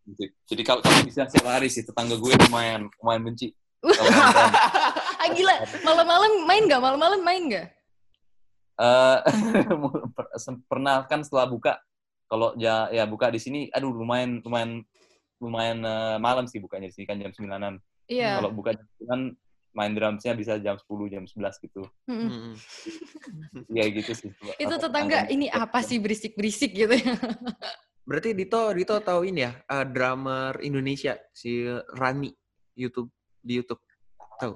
[0.05, 0.23] Gitu.
[0.45, 3.51] Jadi kalau kalau bisa setiap hari sih tetangga gue lumayan lumayan benci.
[3.81, 3.97] Drum.
[5.15, 6.77] Ah gila, malam-malam main nggak?
[6.77, 7.67] Malam-malam main nggak?
[8.77, 9.17] Eh,
[10.43, 11.81] sem- pernah kan setelah buka
[12.29, 14.85] kalau ya ya buka di sini aduh lumayan lumayan
[15.41, 17.81] lumayan eh, malam sih bukanya di sini kan jam 9-an.
[18.05, 18.37] Iya.
[18.37, 18.85] Kalau buka jam
[19.33, 21.81] 9 main drumsnya bisa jam 10 jam 11 gitu.
[22.05, 22.29] Mm-mm.
[22.29, 22.53] Mm-mm.
[23.73, 24.29] Iya gitu sih.
[24.61, 27.13] Itu Apa- tetangga ini apa sih berisik-berisik gitu ya?
[28.05, 32.29] Berarti Dito Dito tahu ini ya, eh, drummer Indonesia si Rani
[32.73, 33.81] YouTube di YouTube.
[34.37, 34.53] Tahu?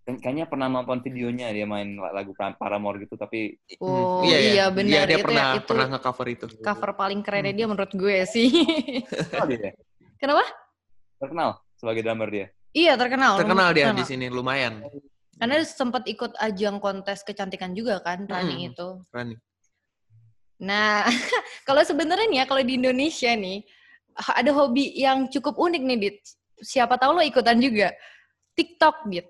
[0.00, 4.50] Kay- Kayaknya pernah nonton videonya dia main lagu Par- Paramore gitu tapi Oh, iya, iya,
[4.50, 4.64] iya.
[4.66, 5.04] benar.
[5.04, 6.46] Dia, dia Itu pernah ya- itu pernah nge-cover itu.
[6.58, 7.58] Cover paling kerennya Hmm.
[7.58, 8.48] dia menurut gue sih.
[9.12, 9.70] terkenal dia.
[10.16, 10.44] Kenapa?
[11.16, 12.46] Terkenal sebagai drummer dia.
[12.70, 13.34] iya terkenal.
[13.36, 14.08] Terkenal dia di terkenal.
[14.08, 14.74] sini lumayan.
[15.36, 18.70] Karena sempat ikut ajang kontes kecantikan juga kan, Rani Mm-mm.
[18.72, 18.88] itu.
[19.10, 19.34] Rani.
[20.60, 21.08] Nah,
[21.68, 23.64] kalau sebenarnya nih ya, kalau di Indonesia nih,
[24.36, 26.18] ada hobi yang cukup unik nih, Dit.
[26.60, 27.90] Siapa tahu lo ikutan juga.
[28.52, 29.26] TikTok, Dit.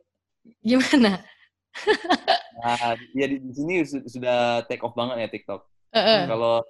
[0.61, 1.23] Gimana?
[2.61, 5.65] Nah, dia di, di sini su- sudah take off banget ya TikTok.
[5.97, 6.29] Heeh.
[6.29, 6.61] Kalau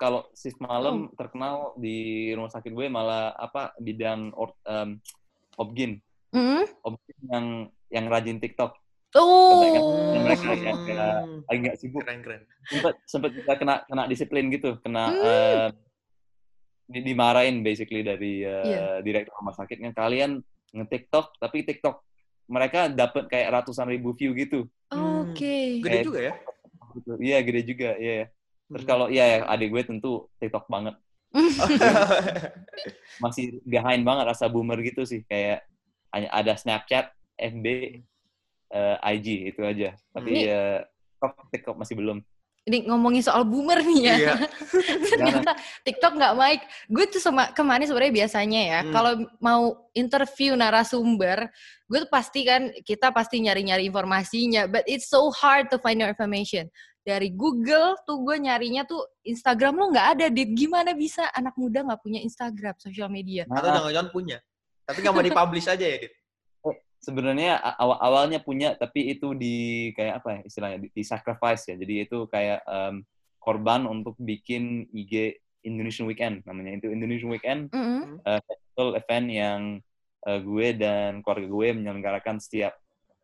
[0.00, 4.96] kalau sis malam terkenal di rumah sakit gue malah apa bidang or, em,
[5.60, 6.00] obgyn,
[6.32, 6.64] Mm-mm.
[6.80, 7.46] obgyn yang
[7.92, 8.72] yang rajin TikTok.
[9.14, 10.12] Oh.
[10.18, 11.40] Mereka yang kayak Hmm.
[11.42, 12.42] lagi nggak sibuk Keren keren.
[12.66, 15.24] sempet sempet juga kena kena disiplin gitu kena Hmm.
[15.24, 15.68] eh,
[16.84, 18.84] di, dimarahin basically dari eh, Iya.
[19.00, 22.04] direktur rumah sakitnya kalian nge-TikTok tapi TikTok
[22.46, 25.80] mereka dapat kayak ratusan ribu view gitu Oke.
[25.80, 26.34] Gede Kayak- juga ya.
[26.90, 27.12] Gitu.
[27.18, 28.26] iya gede juga iya ya.
[28.68, 28.90] terus Hmm.
[28.90, 30.96] kalau iya ya adik gue tentu TikTok banget
[33.18, 35.64] masih behind banget rasa boomer gitu sih kayak
[36.10, 37.66] ada Snapchat FB
[38.68, 40.62] eh, IG itu aja tapi Ini- ya
[41.18, 42.18] TikTok TikTok masih belum
[42.68, 44.14] Ini ngomongin soal boomer nih ya.
[44.20, 44.34] Iya.
[45.16, 45.56] Ternyata
[45.88, 46.60] TikTok nggak baik.
[46.92, 48.92] Gue tuh sama kemarin sebenarnya biasanya ya, Hmm.
[48.92, 49.62] kalau mau
[49.96, 51.48] interview narasumber,
[51.88, 56.12] gue tuh pasti kan kita pasti nyari-nyari informasinya, but it's so hard to find your
[56.12, 56.68] information.
[57.00, 60.52] Dari Google tuh gue nyarinya tuh Instagram lo nggak ada, Dit.
[60.52, 63.48] Gimana bisa anak muda nggak punya Instagram, social media?
[63.48, 64.44] Atau jangan-jangan punya.
[64.84, 66.12] Tapi nggak mau dipublish aja ya, Dit?
[66.98, 71.74] Sebenarnya awal awalnya punya tapi itu di kayak apa ya istilahnya di, di sacrifice ya
[71.78, 73.06] jadi itu kayak em,
[73.38, 78.18] korban untuk bikin IG Indonesian Weekend namanya itu Indonesian Weekend Mm-mm.
[78.22, 79.60] festival event yang
[80.26, 82.74] eh, gue dan keluarga gue menyelenggarakan setiap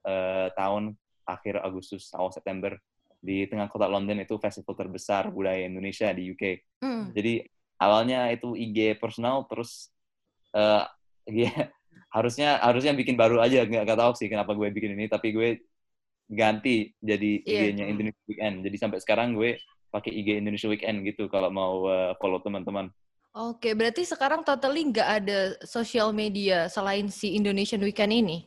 [0.06, 0.94] eh, tahun
[1.26, 2.78] akhir Agustus awal September
[3.24, 6.44] di tengah kota London itu festival terbesar budaya Indonesia di UK
[6.84, 7.16] Mm.
[7.16, 7.34] jadi
[7.80, 9.88] awalnya itu IG personal terus
[10.52, 10.84] eh
[11.48, 11.72] ya,
[12.11, 15.48] harusnya harusnya bikin baru aja nggak nggak tahu sih kenapa gue bikin ini tapi gue
[16.26, 17.61] ganti jadi Iya.
[17.74, 22.16] IG-nya Indonesia Weekend jadi sampai sekarang gue pakai IG Indonesia Weekend gitu kalau mau uh,
[22.18, 22.88] follow teman-teman
[23.35, 28.46] Oke, berarti sekarang totally nggak ada sosial media selain si Indonesian Weekend ini.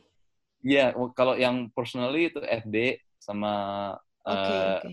[0.64, 3.52] Iya, w- kalau yang personally itu FB sama
[4.24, 4.88] eh, oke.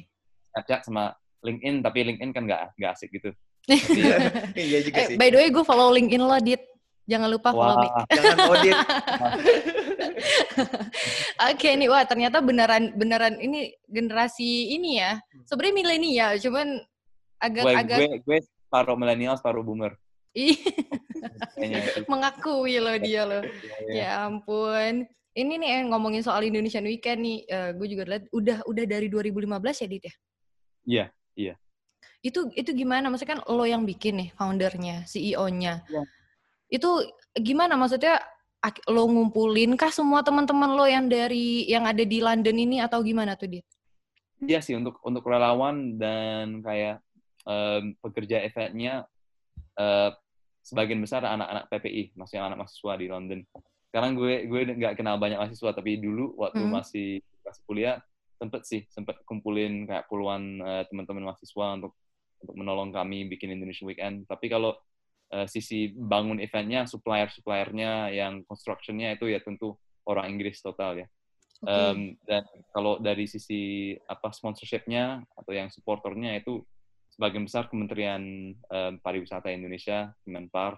[0.51, 1.15] Snapchat sama
[1.47, 3.31] LinkedIn, tapi LinkedIn kan nggak nggak asik gitu.
[3.71, 4.15] Iya,
[4.67, 5.15] iya juga Eh, sih.
[5.15, 6.59] by the way, gue follow LinkedIn lo, Dit.
[7.05, 7.87] Jangan lupa follow me.
[7.87, 8.73] Wah, Jangan audit.
[11.53, 15.21] Oke nih, wah ternyata beneran beneran ini generasi ini ya.
[15.45, 19.93] Sebenarnya milenial, cuman gue agak-agak gue gue separuh milenial, separuh boomer.
[20.35, 20.57] ih,
[21.55, 21.99] Kayaknya itu.
[22.11, 23.43] mengakui loh dia loh.
[23.87, 24.03] Iya, iya.
[24.03, 25.07] Ya ampun.
[25.35, 29.07] Ini nih yang ngomongin soal Indonesian Weekend nih, eh, gue juga lihat udah udah dari
[29.11, 30.13] 2015 ya Dit ya.
[30.85, 31.05] Iya,
[31.37, 31.53] iya.
[32.25, 33.13] Itu itu gimana?
[33.13, 35.85] Maksudnya kan lo yang bikin nih foundernya, CEO-nya.
[35.85, 36.01] Iya.
[36.69, 37.03] Itu
[37.35, 38.17] gimana maksudnya
[38.59, 43.05] ak- lo ngumpulin kah semua teman-teman lo yang dari yang ada di London ini atau
[43.05, 43.65] gimana tuh Dit?
[44.41, 46.99] Iya sih untuk untuk relawan dan kayak
[47.45, 49.05] em, pekerja eventnya
[49.77, 50.09] eh,
[50.65, 53.39] sebagian besar anak-anak PPI, maksudnya anak mahasiswa di London.
[53.93, 56.73] Sekarang gue gue nggak kenal banyak mahasiswa, tapi dulu waktu Hmm.
[56.73, 57.95] masih masih kuliah
[58.35, 61.93] sempet sih sempet kumpulin kayak puluhan eh, teman-teman mahasiswa untuk
[62.41, 64.25] untuk menolong kami bikin Indonesian Weekend.
[64.27, 64.75] Tapi kalau
[65.31, 71.07] eh, sisi bangun eventnya, supplier suppliernya yang constructionnya itu ya tentu orang Inggris total ya.
[71.63, 71.71] Oke.
[71.71, 72.43] Um, dan
[72.75, 76.61] kalau dari sisi apa sponsorshipnya atau yang supporternya itu
[77.15, 80.77] sebagian besar Kementerian um, Pariwisata Indonesia, Kemenpar,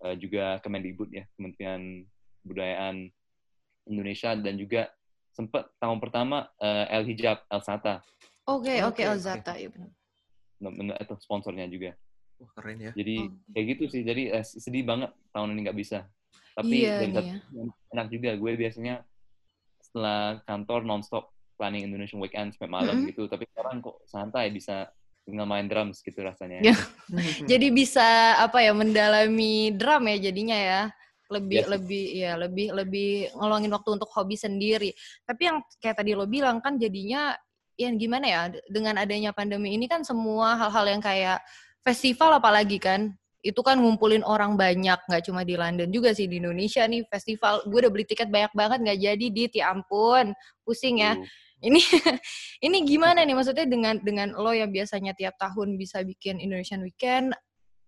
[0.00, 2.08] uh, juga Kemendikbud ya, Kementerian
[2.40, 3.12] Kebudayaan
[3.84, 4.88] Indonesia dan juga
[5.36, 8.00] sempat tahun pertama uh, El Hijab El Sata
[8.44, 9.12] Oke, oke, Oke, oke.
[9.16, 9.90] Ozata, iya benar.
[10.60, 11.96] benar- itu sponsornya juga.
[12.40, 12.92] Wah, keren ya.
[12.92, 13.52] Jadi Oke.
[13.54, 14.02] kayak gitu sih.
[14.02, 15.98] Jadi eh, sedih banget tahun ini nggak bisa.
[16.54, 17.20] Tapi Iya dari ya.
[17.42, 17.58] sisi
[17.90, 18.30] enak juga.
[18.38, 18.94] Gue biasanya
[19.82, 23.10] setelah kantor nonstop planning Indonesian Weekend sampai malam Mm-mm.
[23.10, 23.26] gitu.
[23.26, 24.90] Tapi sekarang kok santai bisa
[25.24, 26.60] tinggal main drums gitu rasanya.
[26.60, 26.76] Ya.
[27.50, 30.82] Jadi bisa apa ya mendalami drum ya jadinya ya.
[31.32, 31.68] Lebih Yes.
[31.72, 34.92] lebih ya lebih lebih ngeluangin waktu untuk hobi sendiri.
[35.24, 37.32] Tapi yang kayak tadi lo bilang kan jadinya
[37.74, 41.42] yang gimana ya dengan adanya pandemi ini kan semua hal-hal yang kayak
[41.84, 43.12] festival apalagi kan
[43.44, 47.60] itu kan ngumpulin orang banyak nggak cuma di London juga sih di Indonesia nih festival.
[47.68, 50.32] Gue udah beli tiket banyak banget nggak jadi di ya ampun
[50.64, 51.12] pusing ya.
[51.12, 51.28] Tuh.
[51.68, 51.80] ini
[52.66, 53.36] ini gimana nih?
[53.36, 57.36] Maksudnya dengan dengan lo yang biasanya tiap tahun bisa bikin Indonesian Weekend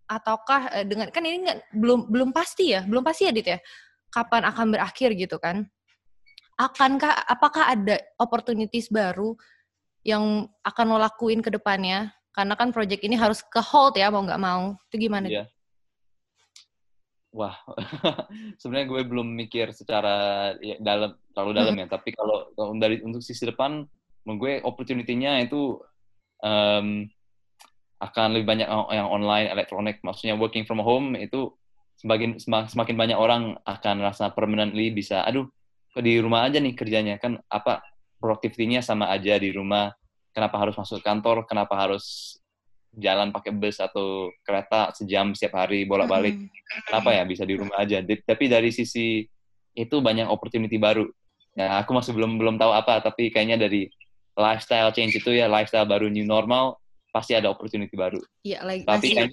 [0.06, 2.84] ataukah eh, dengan kan ini nggak belum belum pasti ya?
[2.84, 3.58] Belum pasti ya Dit ya?
[4.12, 5.64] Kapan akan berakhir gitu kan?
[6.60, 9.32] Akankah apakah ada opportunities baru
[10.04, 14.20] yang akan lo lakuin ke depannya karena kan project ini harus ke hold ya mau
[14.20, 15.44] nggak mau itu gimana Iya.
[17.36, 17.52] Wah,
[18.60, 21.84] sebenarnya gue belum mikir secara ya, dalam terlalu dalam ya.
[21.84, 23.84] Tapi kalau kalau dari untuk sisi depan,
[24.24, 25.76] menurut gue opportunity-nya itu
[26.40, 27.12] em,
[28.00, 30.00] akan lebih banyak yang- online, elektronik.
[30.00, 31.52] Maksudnya working from home itu
[32.00, 35.44] semakin sema- semakin banyak orang akan rasa permanently bisa, aduh,
[35.92, 37.84] di rumah aja nih kerjanya kan apa
[38.16, 39.92] productivity-nya sama aja di rumah.
[40.36, 41.48] Kenapa harus masuk kantor?
[41.48, 42.36] Kenapa harus
[42.92, 46.36] jalan pakai bus atau kereta sejam setiap hari bolak-balik?
[46.36, 46.84] Mm-mm.
[46.84, 48.04] kenapa ya bisa di rumah aja.
[48.04, 49.24] Tapi dari sisi
[49.72, 51.08] itu banyak opportunity baru.
[51.56, 53.88] Nah, aku masih belum belum tahu apa, tapi kayaknya dari
[54.36, 56.76] lifestyle change itu ya lifestyle baru new normal
[57.08, 58.20] pasti ada opportunity baru.
[58.44, 59.28] Iya lagi Tapi kan.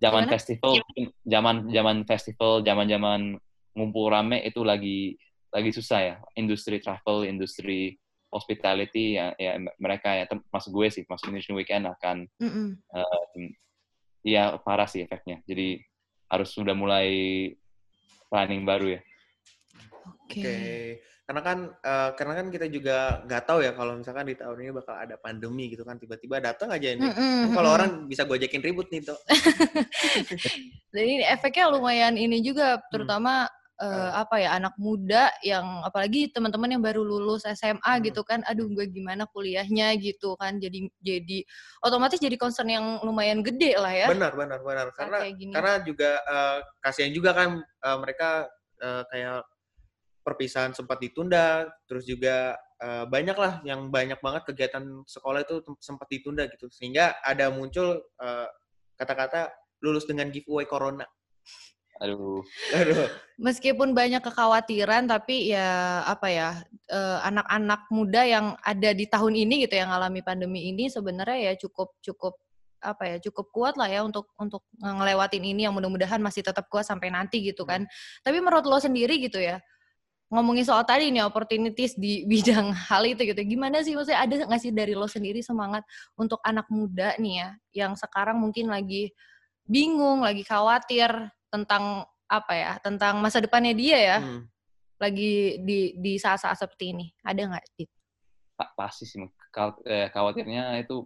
[0.00, 0.32] Zaman Gimana?
[0.32, 0.72] festival,
[1.28, 3.20] zaman zaman festival, zaman zaman
[3.76, 5.20] ngumpul rame itu lagi
[5.52, 6.16] lagi susah ya.
[6.40, 12.16] Industri travel, industri hospitality ya, ya mereka ya termasuk gue sih, masuk Indonesian Weekend akan
[12.38, 12.78] Mm-mm.
[12.78, 13.42] um,
[14.22, 15.42] ya parah sih efeknya.
[15.44, 15.82] Jadi
[16.30, 17.10] harus sudah mulai
[18.30, 19.00] planning baru ya.
[20.24, 20.40] Oke.
[20.40, 20.58] Oke.
[21.30, 24.74] Karena kan eh, karena kan kita juga nggak tahu ya kalau misalkan di tahun ini
[24.74, 27.06] bakal ada pandemi gitu kan tiba-tiba datang aja ini.
[27.06, 29.14] Mm-mm, Kan kalau orang bisa gojekin ribut nih tuh.
[30.94, 33.46] Jadi efeknya lumayan ini juga, terutama
[33.80, 38.04] eh, apa ya anak muda yang apalagi teman-teman yang baru lulus SMA Hmm.
[38.04, 41.42] gitu kan, aduh gue gimana kuliahnya gitu kan, jadi jadi
[41.80, 44.06] otomatis jadi concern yang lumayan gede lah ya.
[44.12, 44.86] Benar, benar, benar.
[44.92, 48.46] Karena karena juga eh, kasihan juga kan eh, mereka
[48.84, 49.42] eh, kayak
[50.20, 56.04] perpisahan sempat ditunda, terus juga eh, banyak lah yang banyak banget kegiatan sekolah itu sempat
[56.12, 58.04] ditunda gitu, sehingga ada muncul
[59.00, 59.48] kata-kata
[59.80, 61.08] lulus dengan giveaway corona.
[62.00, 62.40] Aduh,
[62.72, 66.48] Aduh, Meskipun banyak kekhawatiran, tapi ya apa ya
[66.88, 71.52] eh, anak-anak muda yang ada di tahun ini gitu yang ngalami pandemi ini sebenarnya ya
[71.60, 72.40] cukup cukup
[72.80, 76.88] apa ya cukup kuat lah ya untuk untuk ngelewatin ini yang mudah-mudahan masih tetap kuat
[76.88, 77.84] sampai nanti gitu kan.
[78.24, 79.60] Tapi menurut lo sendiri gitu ya,
[80.32, 83.40] ngomongin soal tadi nih opportunities di bidang hal itu gitu.
[83.44, 85.84] Gimana sih maksudnya ada nggak sih dari lo sendiri semangat
[86.16, 87.48] untuk anak muda nih ya
[87.84, 89.12] yang sekarang mungkin lagi
[89.68, 91.12] bingung, lagi khawatir
[91.50, 94.18] tentang apa ya, tentang masa depannya dia ya.
[94.22, 94.46] Hmm.
[95.02, 97.06] Lagi di di saat-saat seperti ini.
[97.26, 97.64] Ada nggak?
[97.74, 97.90] Dit?
[98.54, 99.20] Pa- pasti sih
[99.88, 101.02] eh, khawatirnya itu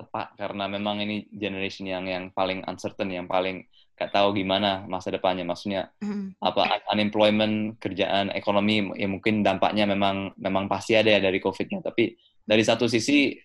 [0.00, 3.68] tepat karena memang ini generation yang yang paling uncertain yang paling
[4.00, 6.40] gak tahu gimana masa depannya maksudnya Mm.
[6.40, 11.84] apa un- unemployment kerjaan ekonomi ya mungkin dampaknya memang memang pasti ada ya dari covidnya
[11.84, 12.16] tapi
[12.48, 13.36] dari satu sisi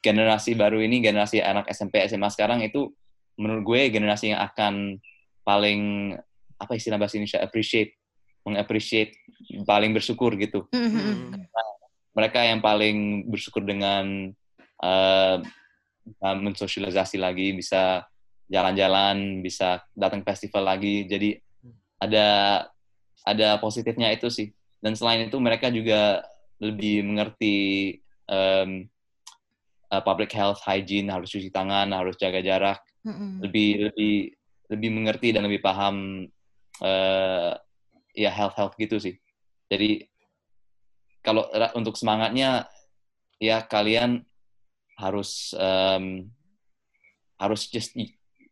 [0.00, 2.88] generasi baru ini generasi anak SMP SMA sekarang itu
[3.36, 4.98] menurut gue generasi yang akan
[5.42, 6.14] paling
[6.58, 7.98] apa istilah bahasa Indonesia appreciate
[8.46, 9.16] mengappreciate
[9.66, 11.48] paling bersyukur gitu Mhm.
[12.14, 14.30] mereka yang paling bersyukur dengan
[16.04, 18.04] bisa mensosialisasi lagi, bisa
[18.46, 21.08] jalan-jalan, bisa datang festival lagi.
[21.08, 21.40] Jadi
[21.96, 22.26] ada
[23.24, 24.52] ada positifnya itu sih.
[24.84, 26.20] Dan selain itu mereka juga
[26.60, 27.56] lebih mengerti
[28.28, 28.84] em,
[29.88, 33.44] eh, public health, hygiene, harus cuci tangan, harus jaga jarak, Mhm.
[33.44, 34.14] lebih lebih
[34.72, 36.24] lebih mengerti dan lebih paham
[36.80, 37.52] eh,
[38.16, 39.20] ya health health gitu sih.
[39.68, 40.08] Jadi
[41.24, 42.68] kalau untuk semangatnya
[43.40, 44.24] ya kalian
[44.96, 46.28] harus em,
[47.40, 47.92] harus just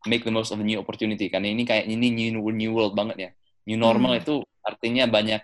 [0.08, 3.16] make the most of the new opportunity karena ini kayak ini new new world banget
[3.16, 3.30] ya.
[3.68, 4.22] New normal Hmm.
[4.24, 4.34] itu
[4.64, 5.40] artinya banyak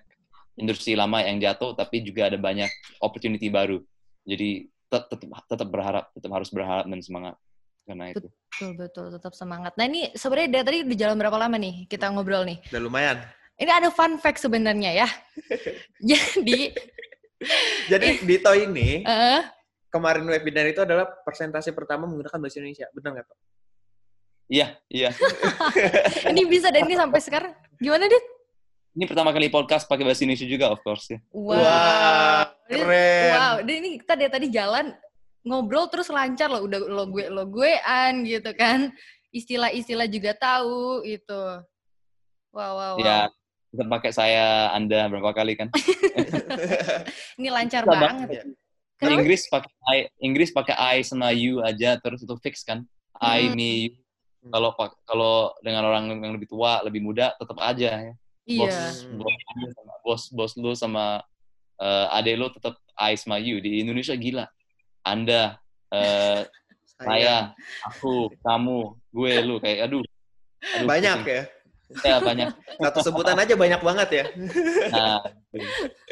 [0.59, 2.69] industri lama yang jatuh tapi juga ada banyak
[2.99, 3.79] opportunity baru.
[4.27, 7.39] Jadi tet- tetap tetap berharap, tetap harus berharap dan semangat
[7.89, 8.29] karena itu.
[8.29, 9.73] Betul betul tetap semangat.
[9.81, 12.61] Nah ini sebenarnya dari tadi udah jalan berapa lama nih kita ngobrol nih?
[12.69, 13.19] Udah lumayan.
[13.57, 15.09] Ini ada fun fact sebenarnya ya.
[16.11, 16.77] Jadi
[17.89, 19.43] Jadi Dito ini eh,
[19.89, 22.87] kemarin webinar itu adalah presentasi pertama menggunakan bahasa Indonesia.
[22.93, 23.39] Benar nggak, Tok?
[24.49, 25.11] Iya, iya.
[26.33, 28.25] ini bisa dan ini sampai sekarang gimana dit?
[28.97, 31.19] Ini pertama kali podcast pakai bahasa Indonesia juga, of course ya.
[31.31, 31.55] Wow.
[32.67, 33.33] Ini- keren.
[33.33, 34.87] Wow, dan ini kita dari tadi jalan
[35.49, 38.93] ngobrol terus lancar loh, udah lo gue lo guean gitu kan.
[39.33, 41.43] Istilah-istilah juga tahu itu.
[42.53, 43.01] Wow, wow, wow.
[43.01, 43.19] Ya,
[43.73, 45.69] tetap pakai saya Anda berapa kali kan?
[47.41, 48.29] Ini lancar Susah banget.
[48.29, 48.45] ya.
[48.99, 49.15] Kenapa?
[49.23, 52.85] Inggris pakai I, Inggris pakai I sama you aja terus itu fix kan.
[53.19, 53.57] I, Hmm.
[53.57, 54.51] me, you.
[54.51, 54.71] Kalau
[55.05, 58.15] kalau dengan orang yang lebih tua, lebih muda tetap aja ya.
[58.49, 59.13] Bos, Iya.
[59.13, 59.35] bos,
[60.03, 61.21] bos, bos lu sama
[61.79, 63.61] eh, adek lu tetap I sama you.
[63.63, 64.49] Di Indonesia gila.
[65.15, 65.43] Anda,
[65.95, 66.41] eh,
[66.99, 67.55] saya,
[67.87, 68.79] aku, kamu,
[69.15, 70.03] gue, lu kayak aduh.
[70.03, 71.37] aduh banyak pusing.
[71.37, 71.43] ya.
[72.05, 72.49] Ya, banyak.
[72.85, 74.25] Satu sebutan aja banyak banget ya.
[74.93, 75.21] Nah,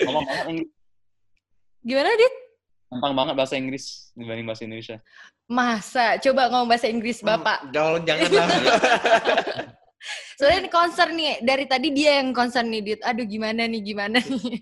[0.05, 0.71] ngomong banget Inggris.
[1.85, 2.35] Gimana dit?
[2.87, 4.97] Gampang banget bahasa Inggris dibanding bahasa Indonesia.
[5.47, 6.17] Masa?
[6.23, 7.35] Coba ngomong bahasa Inggris Hmm.
[7.37, 7.59] Bapak.
[7.71, 8.79] Jangan janganlah.
[10.39, 13.01] Soalnya ini concern nih, dari tadi dia yang concern nih, Dit.
[13.03, 14.61] Aduh gimana nih, gimana nih.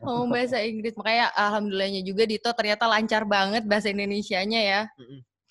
[0.00, 0.94] Ngomong bahasa Inggris.
[0.96, 4.80] Makanya alhamdulillahnya juga Dito ternyata lancar banget bahasa Indonesianya ya.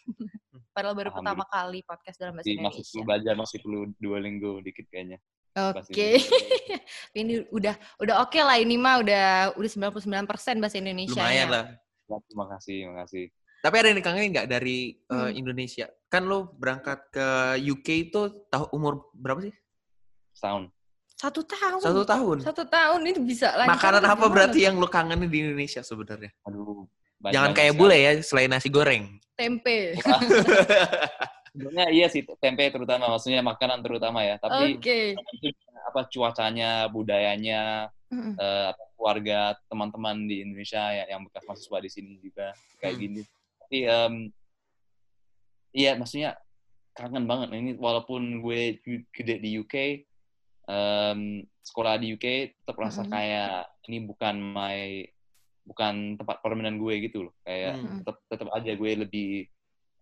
[0.76, 3.08] Padahal baru pertama kali podcast dalam bahasa Masih, masih perlu Indonesia.
[3.08, 5.18] belajar, masih perlu Duolingo dikit kayaknya.
[5.56, 6.20] Oke.
[6.20, 6.40] Indonesia.
[7.20, 10.28] ini udah udah oke lah ini mah udah udah 99%
[10.60, 11.16] bahasa Indonesia.
[11.16, 11.66] Lumayan lah.
[12.12, 13.24] Ya, terima kasih, terima kasih.
[13.64, 15.32] Tapi ada yang dikangenin nggak dari eh, Hmm.
[15.32, 15.88] Indonesia?
[16.12, 17.28] Kan lo berangkat ke
[17.64, 18.22] UK itu
[18.52, 19.56] tahu umur berapa sih?
[20.36, 20.75] Sound.
[21.26, 21.80] Satu tahun.
[21.82, 22.38] Satu tahun.
[22.46, 23.74] Satu tahun ini bisa lancar.
[23.74, 26.30] Makanan apa gimana berarti yang lo kangenin di Indonesia sebenarnya?
[26.46, 26.86] Aduh.
[27.26, 29.18] Jangan kayak bule ya, selain nasi goreng.
[29.36, 29.98] tempe.
[31.56, 34.36] Sebenarnya iya sih, tempe terutama, maksudnya makanan terutama ya.
[34.40, 35.16] Tapi Oke.
[35.40, 35.48] itu
[35.88, 42.12] apa cuacanya, budayanya, eh, apa, keluarga, teman-teman di Indonesia ya, yang bekas mahasiswa di sini
[42.20, 43.02] juga kayak Hmm.
[43.04, 43.22] gini.
[43.60, 44.14] Tapi em,
[45.72, 46.36] iya maksudnya
[46.92, 47.52] kangen banget.
[47.52, 48.80] Ini walaupun gue
[49.12, 49.76] gede di UK,
[50.66, 51.20] em,
[51.62, 52.26] sekolah di UK
[52.58, 53.14] tetap rasa Mm-mm.
[53.14, 55.06] kayak ini bukan my
[55.66, 57.34] bukan tempat permainan gue gitu loh.
[57.42, 57.98] Kayak Hmm.
[58.02, 59.30] tetap tetap aja gue lebih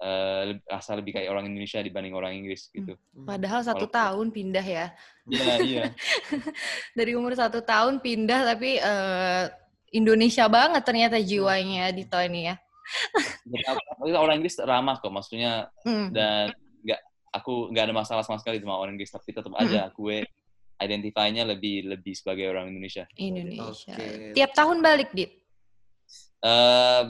[0.04, 3.00] eh, lebih- rasa lebih kayak orang Indonesia dibanding orang Inggris gitu.
[3.24, 4.86] Padahal satu Walaupun- tahun pindah ya.
[5.24, 5.84] Iya, iya.
[6.98, 9.44] Dari umur satu tahun pindah tapi eh,
[9.96, 12.56] Indonesia banget ternyata jiwanya di ini ya.
[13.96, 16.12] Tapi orang Inggris ramah kok, maksudnya Mm.
[16.12, 16.52] dan
[16.84, 17.00] nggak
[17.32, 20.28] aku nggak ada masalah sama sekali sama orang Inggris tapi tetap aja gue
[20.84, 23.08] identify-nya lebih lebih sebagai orang Indonesia.
[23.16, 23.96] Indonesia.
[23.96, 24.36] Oke.
[24.36, 25.32] Tiap tahun balik dit.
[26.44, 27.04] Eh,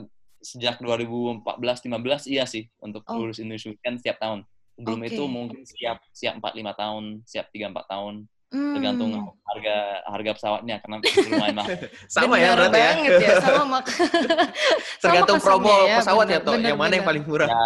[0.43, 3.24] sejak 2014-15 iya sih untuk Oh.
[3.24, 4.45] lulus Indonesia kan setiap tahun.
[4.74, 5.09] Sebelum Oke.
[5.13, 8.26] itu mungkin siap siap 4 5 tahun, siap 3 4 tahun.
[8.54, 9.34] Tergantung Hmm.
[9.49, 9.76] harga
[10.06, 11.70] harga pesawatnya karena lumayan mahal.
[12.14, 12.86] Sama ya berarti ya.
[12.93, 13.86] banget ya, sama mak
[15.01, 16.54] sama Tergantung promo kesannya ya, pesawat ya, bener, Tok.
[16.54, 17.10] bener, Yang mana yang bener.
[17.10, 17.49] paling murah?
[17.49, 17.62] Ya.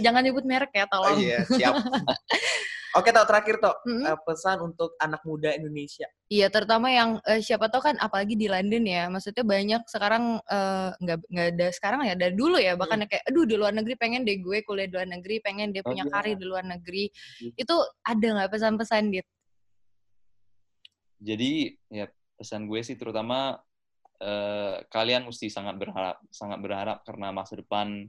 [0.00, 1.18] Jangan nyebut merek ya, Oh, tolong.
[1.20, 1.74] iya, siap.
[2.92, 3.76] Oke, Tok, terakhir, Tok.
[3.84, 4.04] Mm-mm.
[4.04, 6.08] Eh, pesan untuk anak muda Indonesia.
[6.30, 9.10] Iya, terutama yang eh, siapa tahu kan apalagi di London ya.
[9.12, 12.72] Maksudnya banyak sekarang eh, nggak nggak ada sekarang ya, dari dulu ya.
[12.78, 15.82] Bahkan kayak aduh di luar negeri pengen deh gue kuliah di luar negeri, pengen dia
[15.84, 16.12] Oh, punya iya.
[16.12, 17.10] karir di luar negeri.
[17.12, 17.52] Hmm.
[17.58, 17.74] Itu
[18.06, 19.26] ada nggak pesan-pesan dit?
[21.22, 23.60] Jadi ya pesan gue sih terutama
[24.18, 28.08] eh, kalian mesti sangat berharap sangat berharap karena masa depan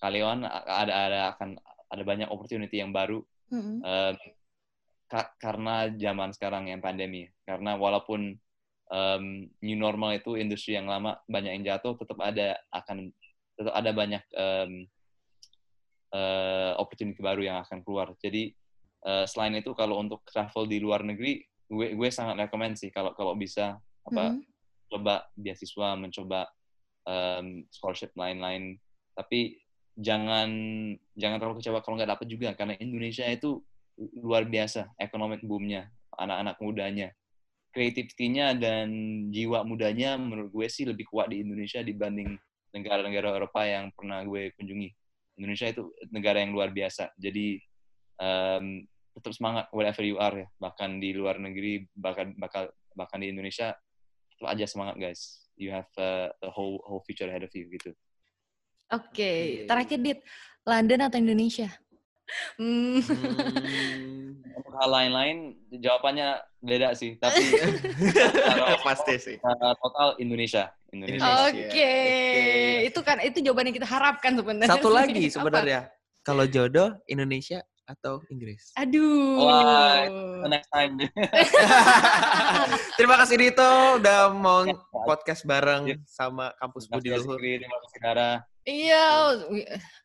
[0.00, 1.56] kalian ada ada akan
[1.92, 3.20] ada banyak opportunity yang baru
[3.52, 3.84] Mm-mm.
[3.84, 4.14] em,
[5.10, 7.26] ka- karena zaman sekarang yang pandemi.
[7.42, 8.38] Karena walaupun
[8.90, 9.24] em,
[9.60, 13.10] new normal itu industri yang lama banyak yang jatuh, tetap ada akan
[13.58, 14.86] tetap ada banyak em,
[16.14, 18.14] eh, opportunity baru yang akan keluar.
[18.22, 18.54] Jadi
[19.04, 23.10] eh, selain itu kalau untuk travel di luar negeri, gue gue sangat rekomend sih kalau
[23.18, 24.46] kalau bisa apa Mm-mm.
[24.90, 26.46] coba beasiswa, mencoba
[27.06, 28.78] em, scholarship lain-lain.
[29.18, 29.58] Tapi
[29.98, 30.48] jangan
[31.18, 33.60] jangan terlalu kecewa kalau nggak dapat juga karena Indonesia itu
[34.20, 37.08] luar biasa ekonomi boomnya anak-anak mudanya.
[37.70, 38.88] Creativity-nya dan
[39.30, 42.34] jiwa mudanya menurut gue sih lebih kuat di Indonesia dibanding
[42.74, 44.90] negara-negara Eropa yang pernah gue kunjungi.
[45.38, 47.14] Indonesia itu negara yang luar biasa.
[47.14, 47.62] Jadi
[48.18, 48.84] em,
[49.14, 50.48] tetap semangat whatever you are ya.
[50.58, 53.72] Bahkan di luar negeri bahkan bakal bahkan di Indonesia
[54.34, 55.46] tetap aja semangat guys.
[55.54, 57.94] You have uh, a whole whole future ahead of you gitu.
[58.90, 59.30] Oke, Oke.
[59.70, 60.18] terakhir dit,
[60.66, 61.70] London atau Indonesia?
[62.60, 63.00] Hmm.
[63.00, 64.40] Hmm,
[64.80, 65.36] hal lain-lain
[65.72, 67.40] jawabannya beda sih tapi
[68.48, 69.36] kalau pasti sih.
[69.80, 71.46] total Indonesia Indonesia.
[71.46, 71.92] Oke, Oke.
[72.90, 74.70] itu kan itu jawaban yang kita harapkan sebenarnya.
[74.70, 75.90] Satu lagi sebenarnya.
[76.20, 78.70] Kalau jodoh Indonesia atau Inggris?
[78.78, 79.42] Aduh.
[79.42, 80.06] Wah,
[80.46, 80.94] next time
[82.98, 84.62] Terima kasih Dito udah mau
[85.02, 87.38] podcast bareng sama kampus Budi Luhur.
[87.42, 88.32] Terima kasih Dara
[88.68, 89.34] Iya,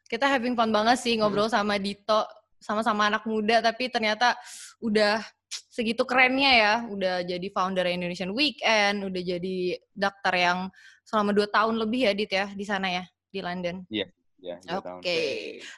[0.09, 2.25] kita having fun banget sih ngobrol sama Dito,
[2.57, 4.33] sama-sama anak muda, tapi ternyata
[4.79, 5.21] udah
[5.69, 9.57] segitu kerennya ya, udah jadi founder Indonesian Weekend, udah jadi
[9.91, 10.71] dokter yang
[11.03, 13.83] selama dua tahun lebih ya, Dit ya, di sana ya, di London.
[13.91, 14.24] ya dua
[14.61, 14.99] tahun.
[15.01, 15.19] Oke,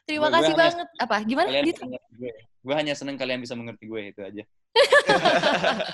[0.04, 0.88] terima Gue- gue kasih hanya- banget.
[1.00, 1.18] Apa?
[1.24, 2.32] Gimana, kalian mengerti gue
[2.68, 4.44] gue hanya seneng kalian bisa mengerti gue itu aja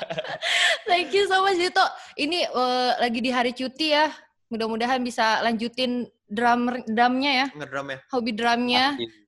[0.84, 1.84] Thank you so much, Dito.
[2.16, 4.10] Ini eh, lagi di hari cuti ya,
[4.50, 8.00] mudah-mudahan bisa lanjutin drum drumnya ya, Ngedrum ya.
[8.12, 8.86] hobi drumnya.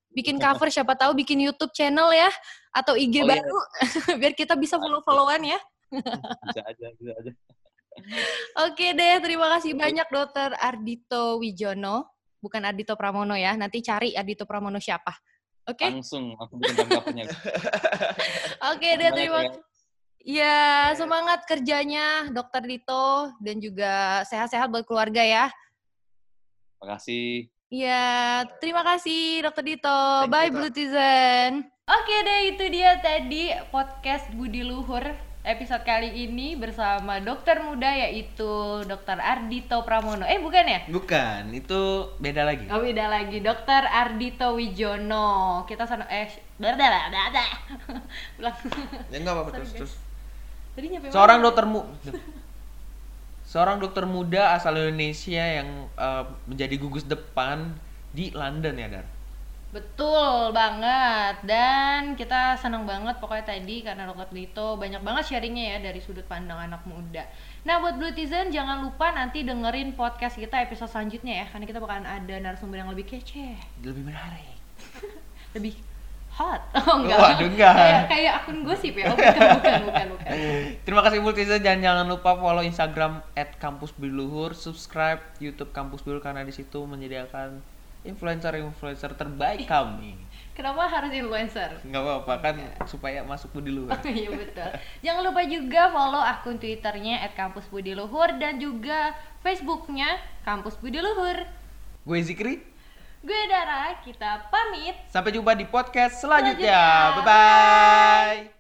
[0.09, 2.31] Bikin cover siapa tahu bikin YouTube channel ya
[2.71, 3.31] atau IG Oh, iya.
[3.35, 3.57] baru
[4.19, 5.59] biar kita bisa follow-followan ya.
[6.43, 7.31] bisa aja bisa aja
[8.67, 12.14] Oke deh, terima kasih banyak Dokter Ardito Wijono,
[12.45, 13.57] bukan Ardito Pramono ya.
[13.57, 15.17] Nanti cari Ardito Pramono siapa.
[15.65, 17.25] Oke, langsung langsung bikin covernya
[18.69, 19.39] oke deh Semangat terima.
[19.41, 19.53] ya.
[20.25, 20.57] Ya
[20.93, 25.45] semangat kerjanya Dokter Dito dan juga sehat-sehat buat keluarga ya.
[26.77, 29.89] makasih Iya, terima kasih Dokter Dito.
[29.89, 30.53] Thank you, Bye Kak.
[30.53, 31.51] Blutizen.
[31.89, 35.01] Oke deh, itu dia tadi podcast Budi Luhur
[35.45, 40.25] episode kali ini bersama dokter muda yaitu Dokter Ardito Pramono.
[40.25, 40.79] Eh bukan ya?
[40.89, 42.65] Bukan, itu beda lagi.
[42.73, 45.63] Oh beda lagi, Dokter Ardito Wijono.
[45.69, 46.27] Kita sana eh
[46.57, 47.45] bla bla, bla.
[48.41, 48.57] Ulang.
[49.13, 49.93] Ya enggak apa-apa terus terus.
[50.73, 51.15] Tadi nyampe mana?
[51.15, 51.81] Seorang dokter mu
[53.45, 57.77] Seorang dokter muda asal Indonesia yang eh, menjadi gugus depan
[58.11, 59.14] di London ya, Dar.
[59.75, 65.77] Betul banget dan kita senang banget pokoknya tadi karena Dokter Dito banyak banget sharingnya ya
[65.83, 67.27] dari sudut pandang anak muda.
[67.67, 72.07] Nah buat Blutizen jangan lupa nanti dengerin podcast kita episode selanjutnya ya karena kita bakalan
[72.07, 74.55] ada narasumber yang lebih kece, Lebih menarik.
[75.59, 75.75] lebih
[76.39, 76.63] hot.
[76.87, 77.19] Oh enggak.
[77.19, 77.75] Waduh, enggak.
[77.75, 79.11] Kayak kayak akun gosip ya.
[79.11, 80.27] Oh, bukan bukan bukan bukan.
[80.87, 83.27] Terima kasih Multizen dan jangan lupa follow Instagram
[83.59, 87.74] @kampusbiluhur, subscribe YouTube Kampus Biluhur karena di situ menyediakan
[88.05, 90.15] influencer-influencer terbaik kami.
[90.55, 91.83] Kenapa harus influencer?
[91.83, 92.55] Nggak apa-apa kan
[92.87, 93.91] supaya masuk Budi Luhur.
[94.07, 94.71] Iya betul.
[95.03, 99.11] Jangan lupa juga follow akun Twitternya @kampusbudiluhur dan juga
[99.43, 100.15] Facebooknya
[100.47, 101.43] Kampus Budi Luhur.
[102.07, 102.63] Gue Zikri,
[103.25, 104.93] Gue Dara, kita pamit.
[105.09, 107.11] sampai jumpa di podcast selanjutnya.
[107.11, 107.19] Selanjutnya.
[107.19, 108.54] Bye bye.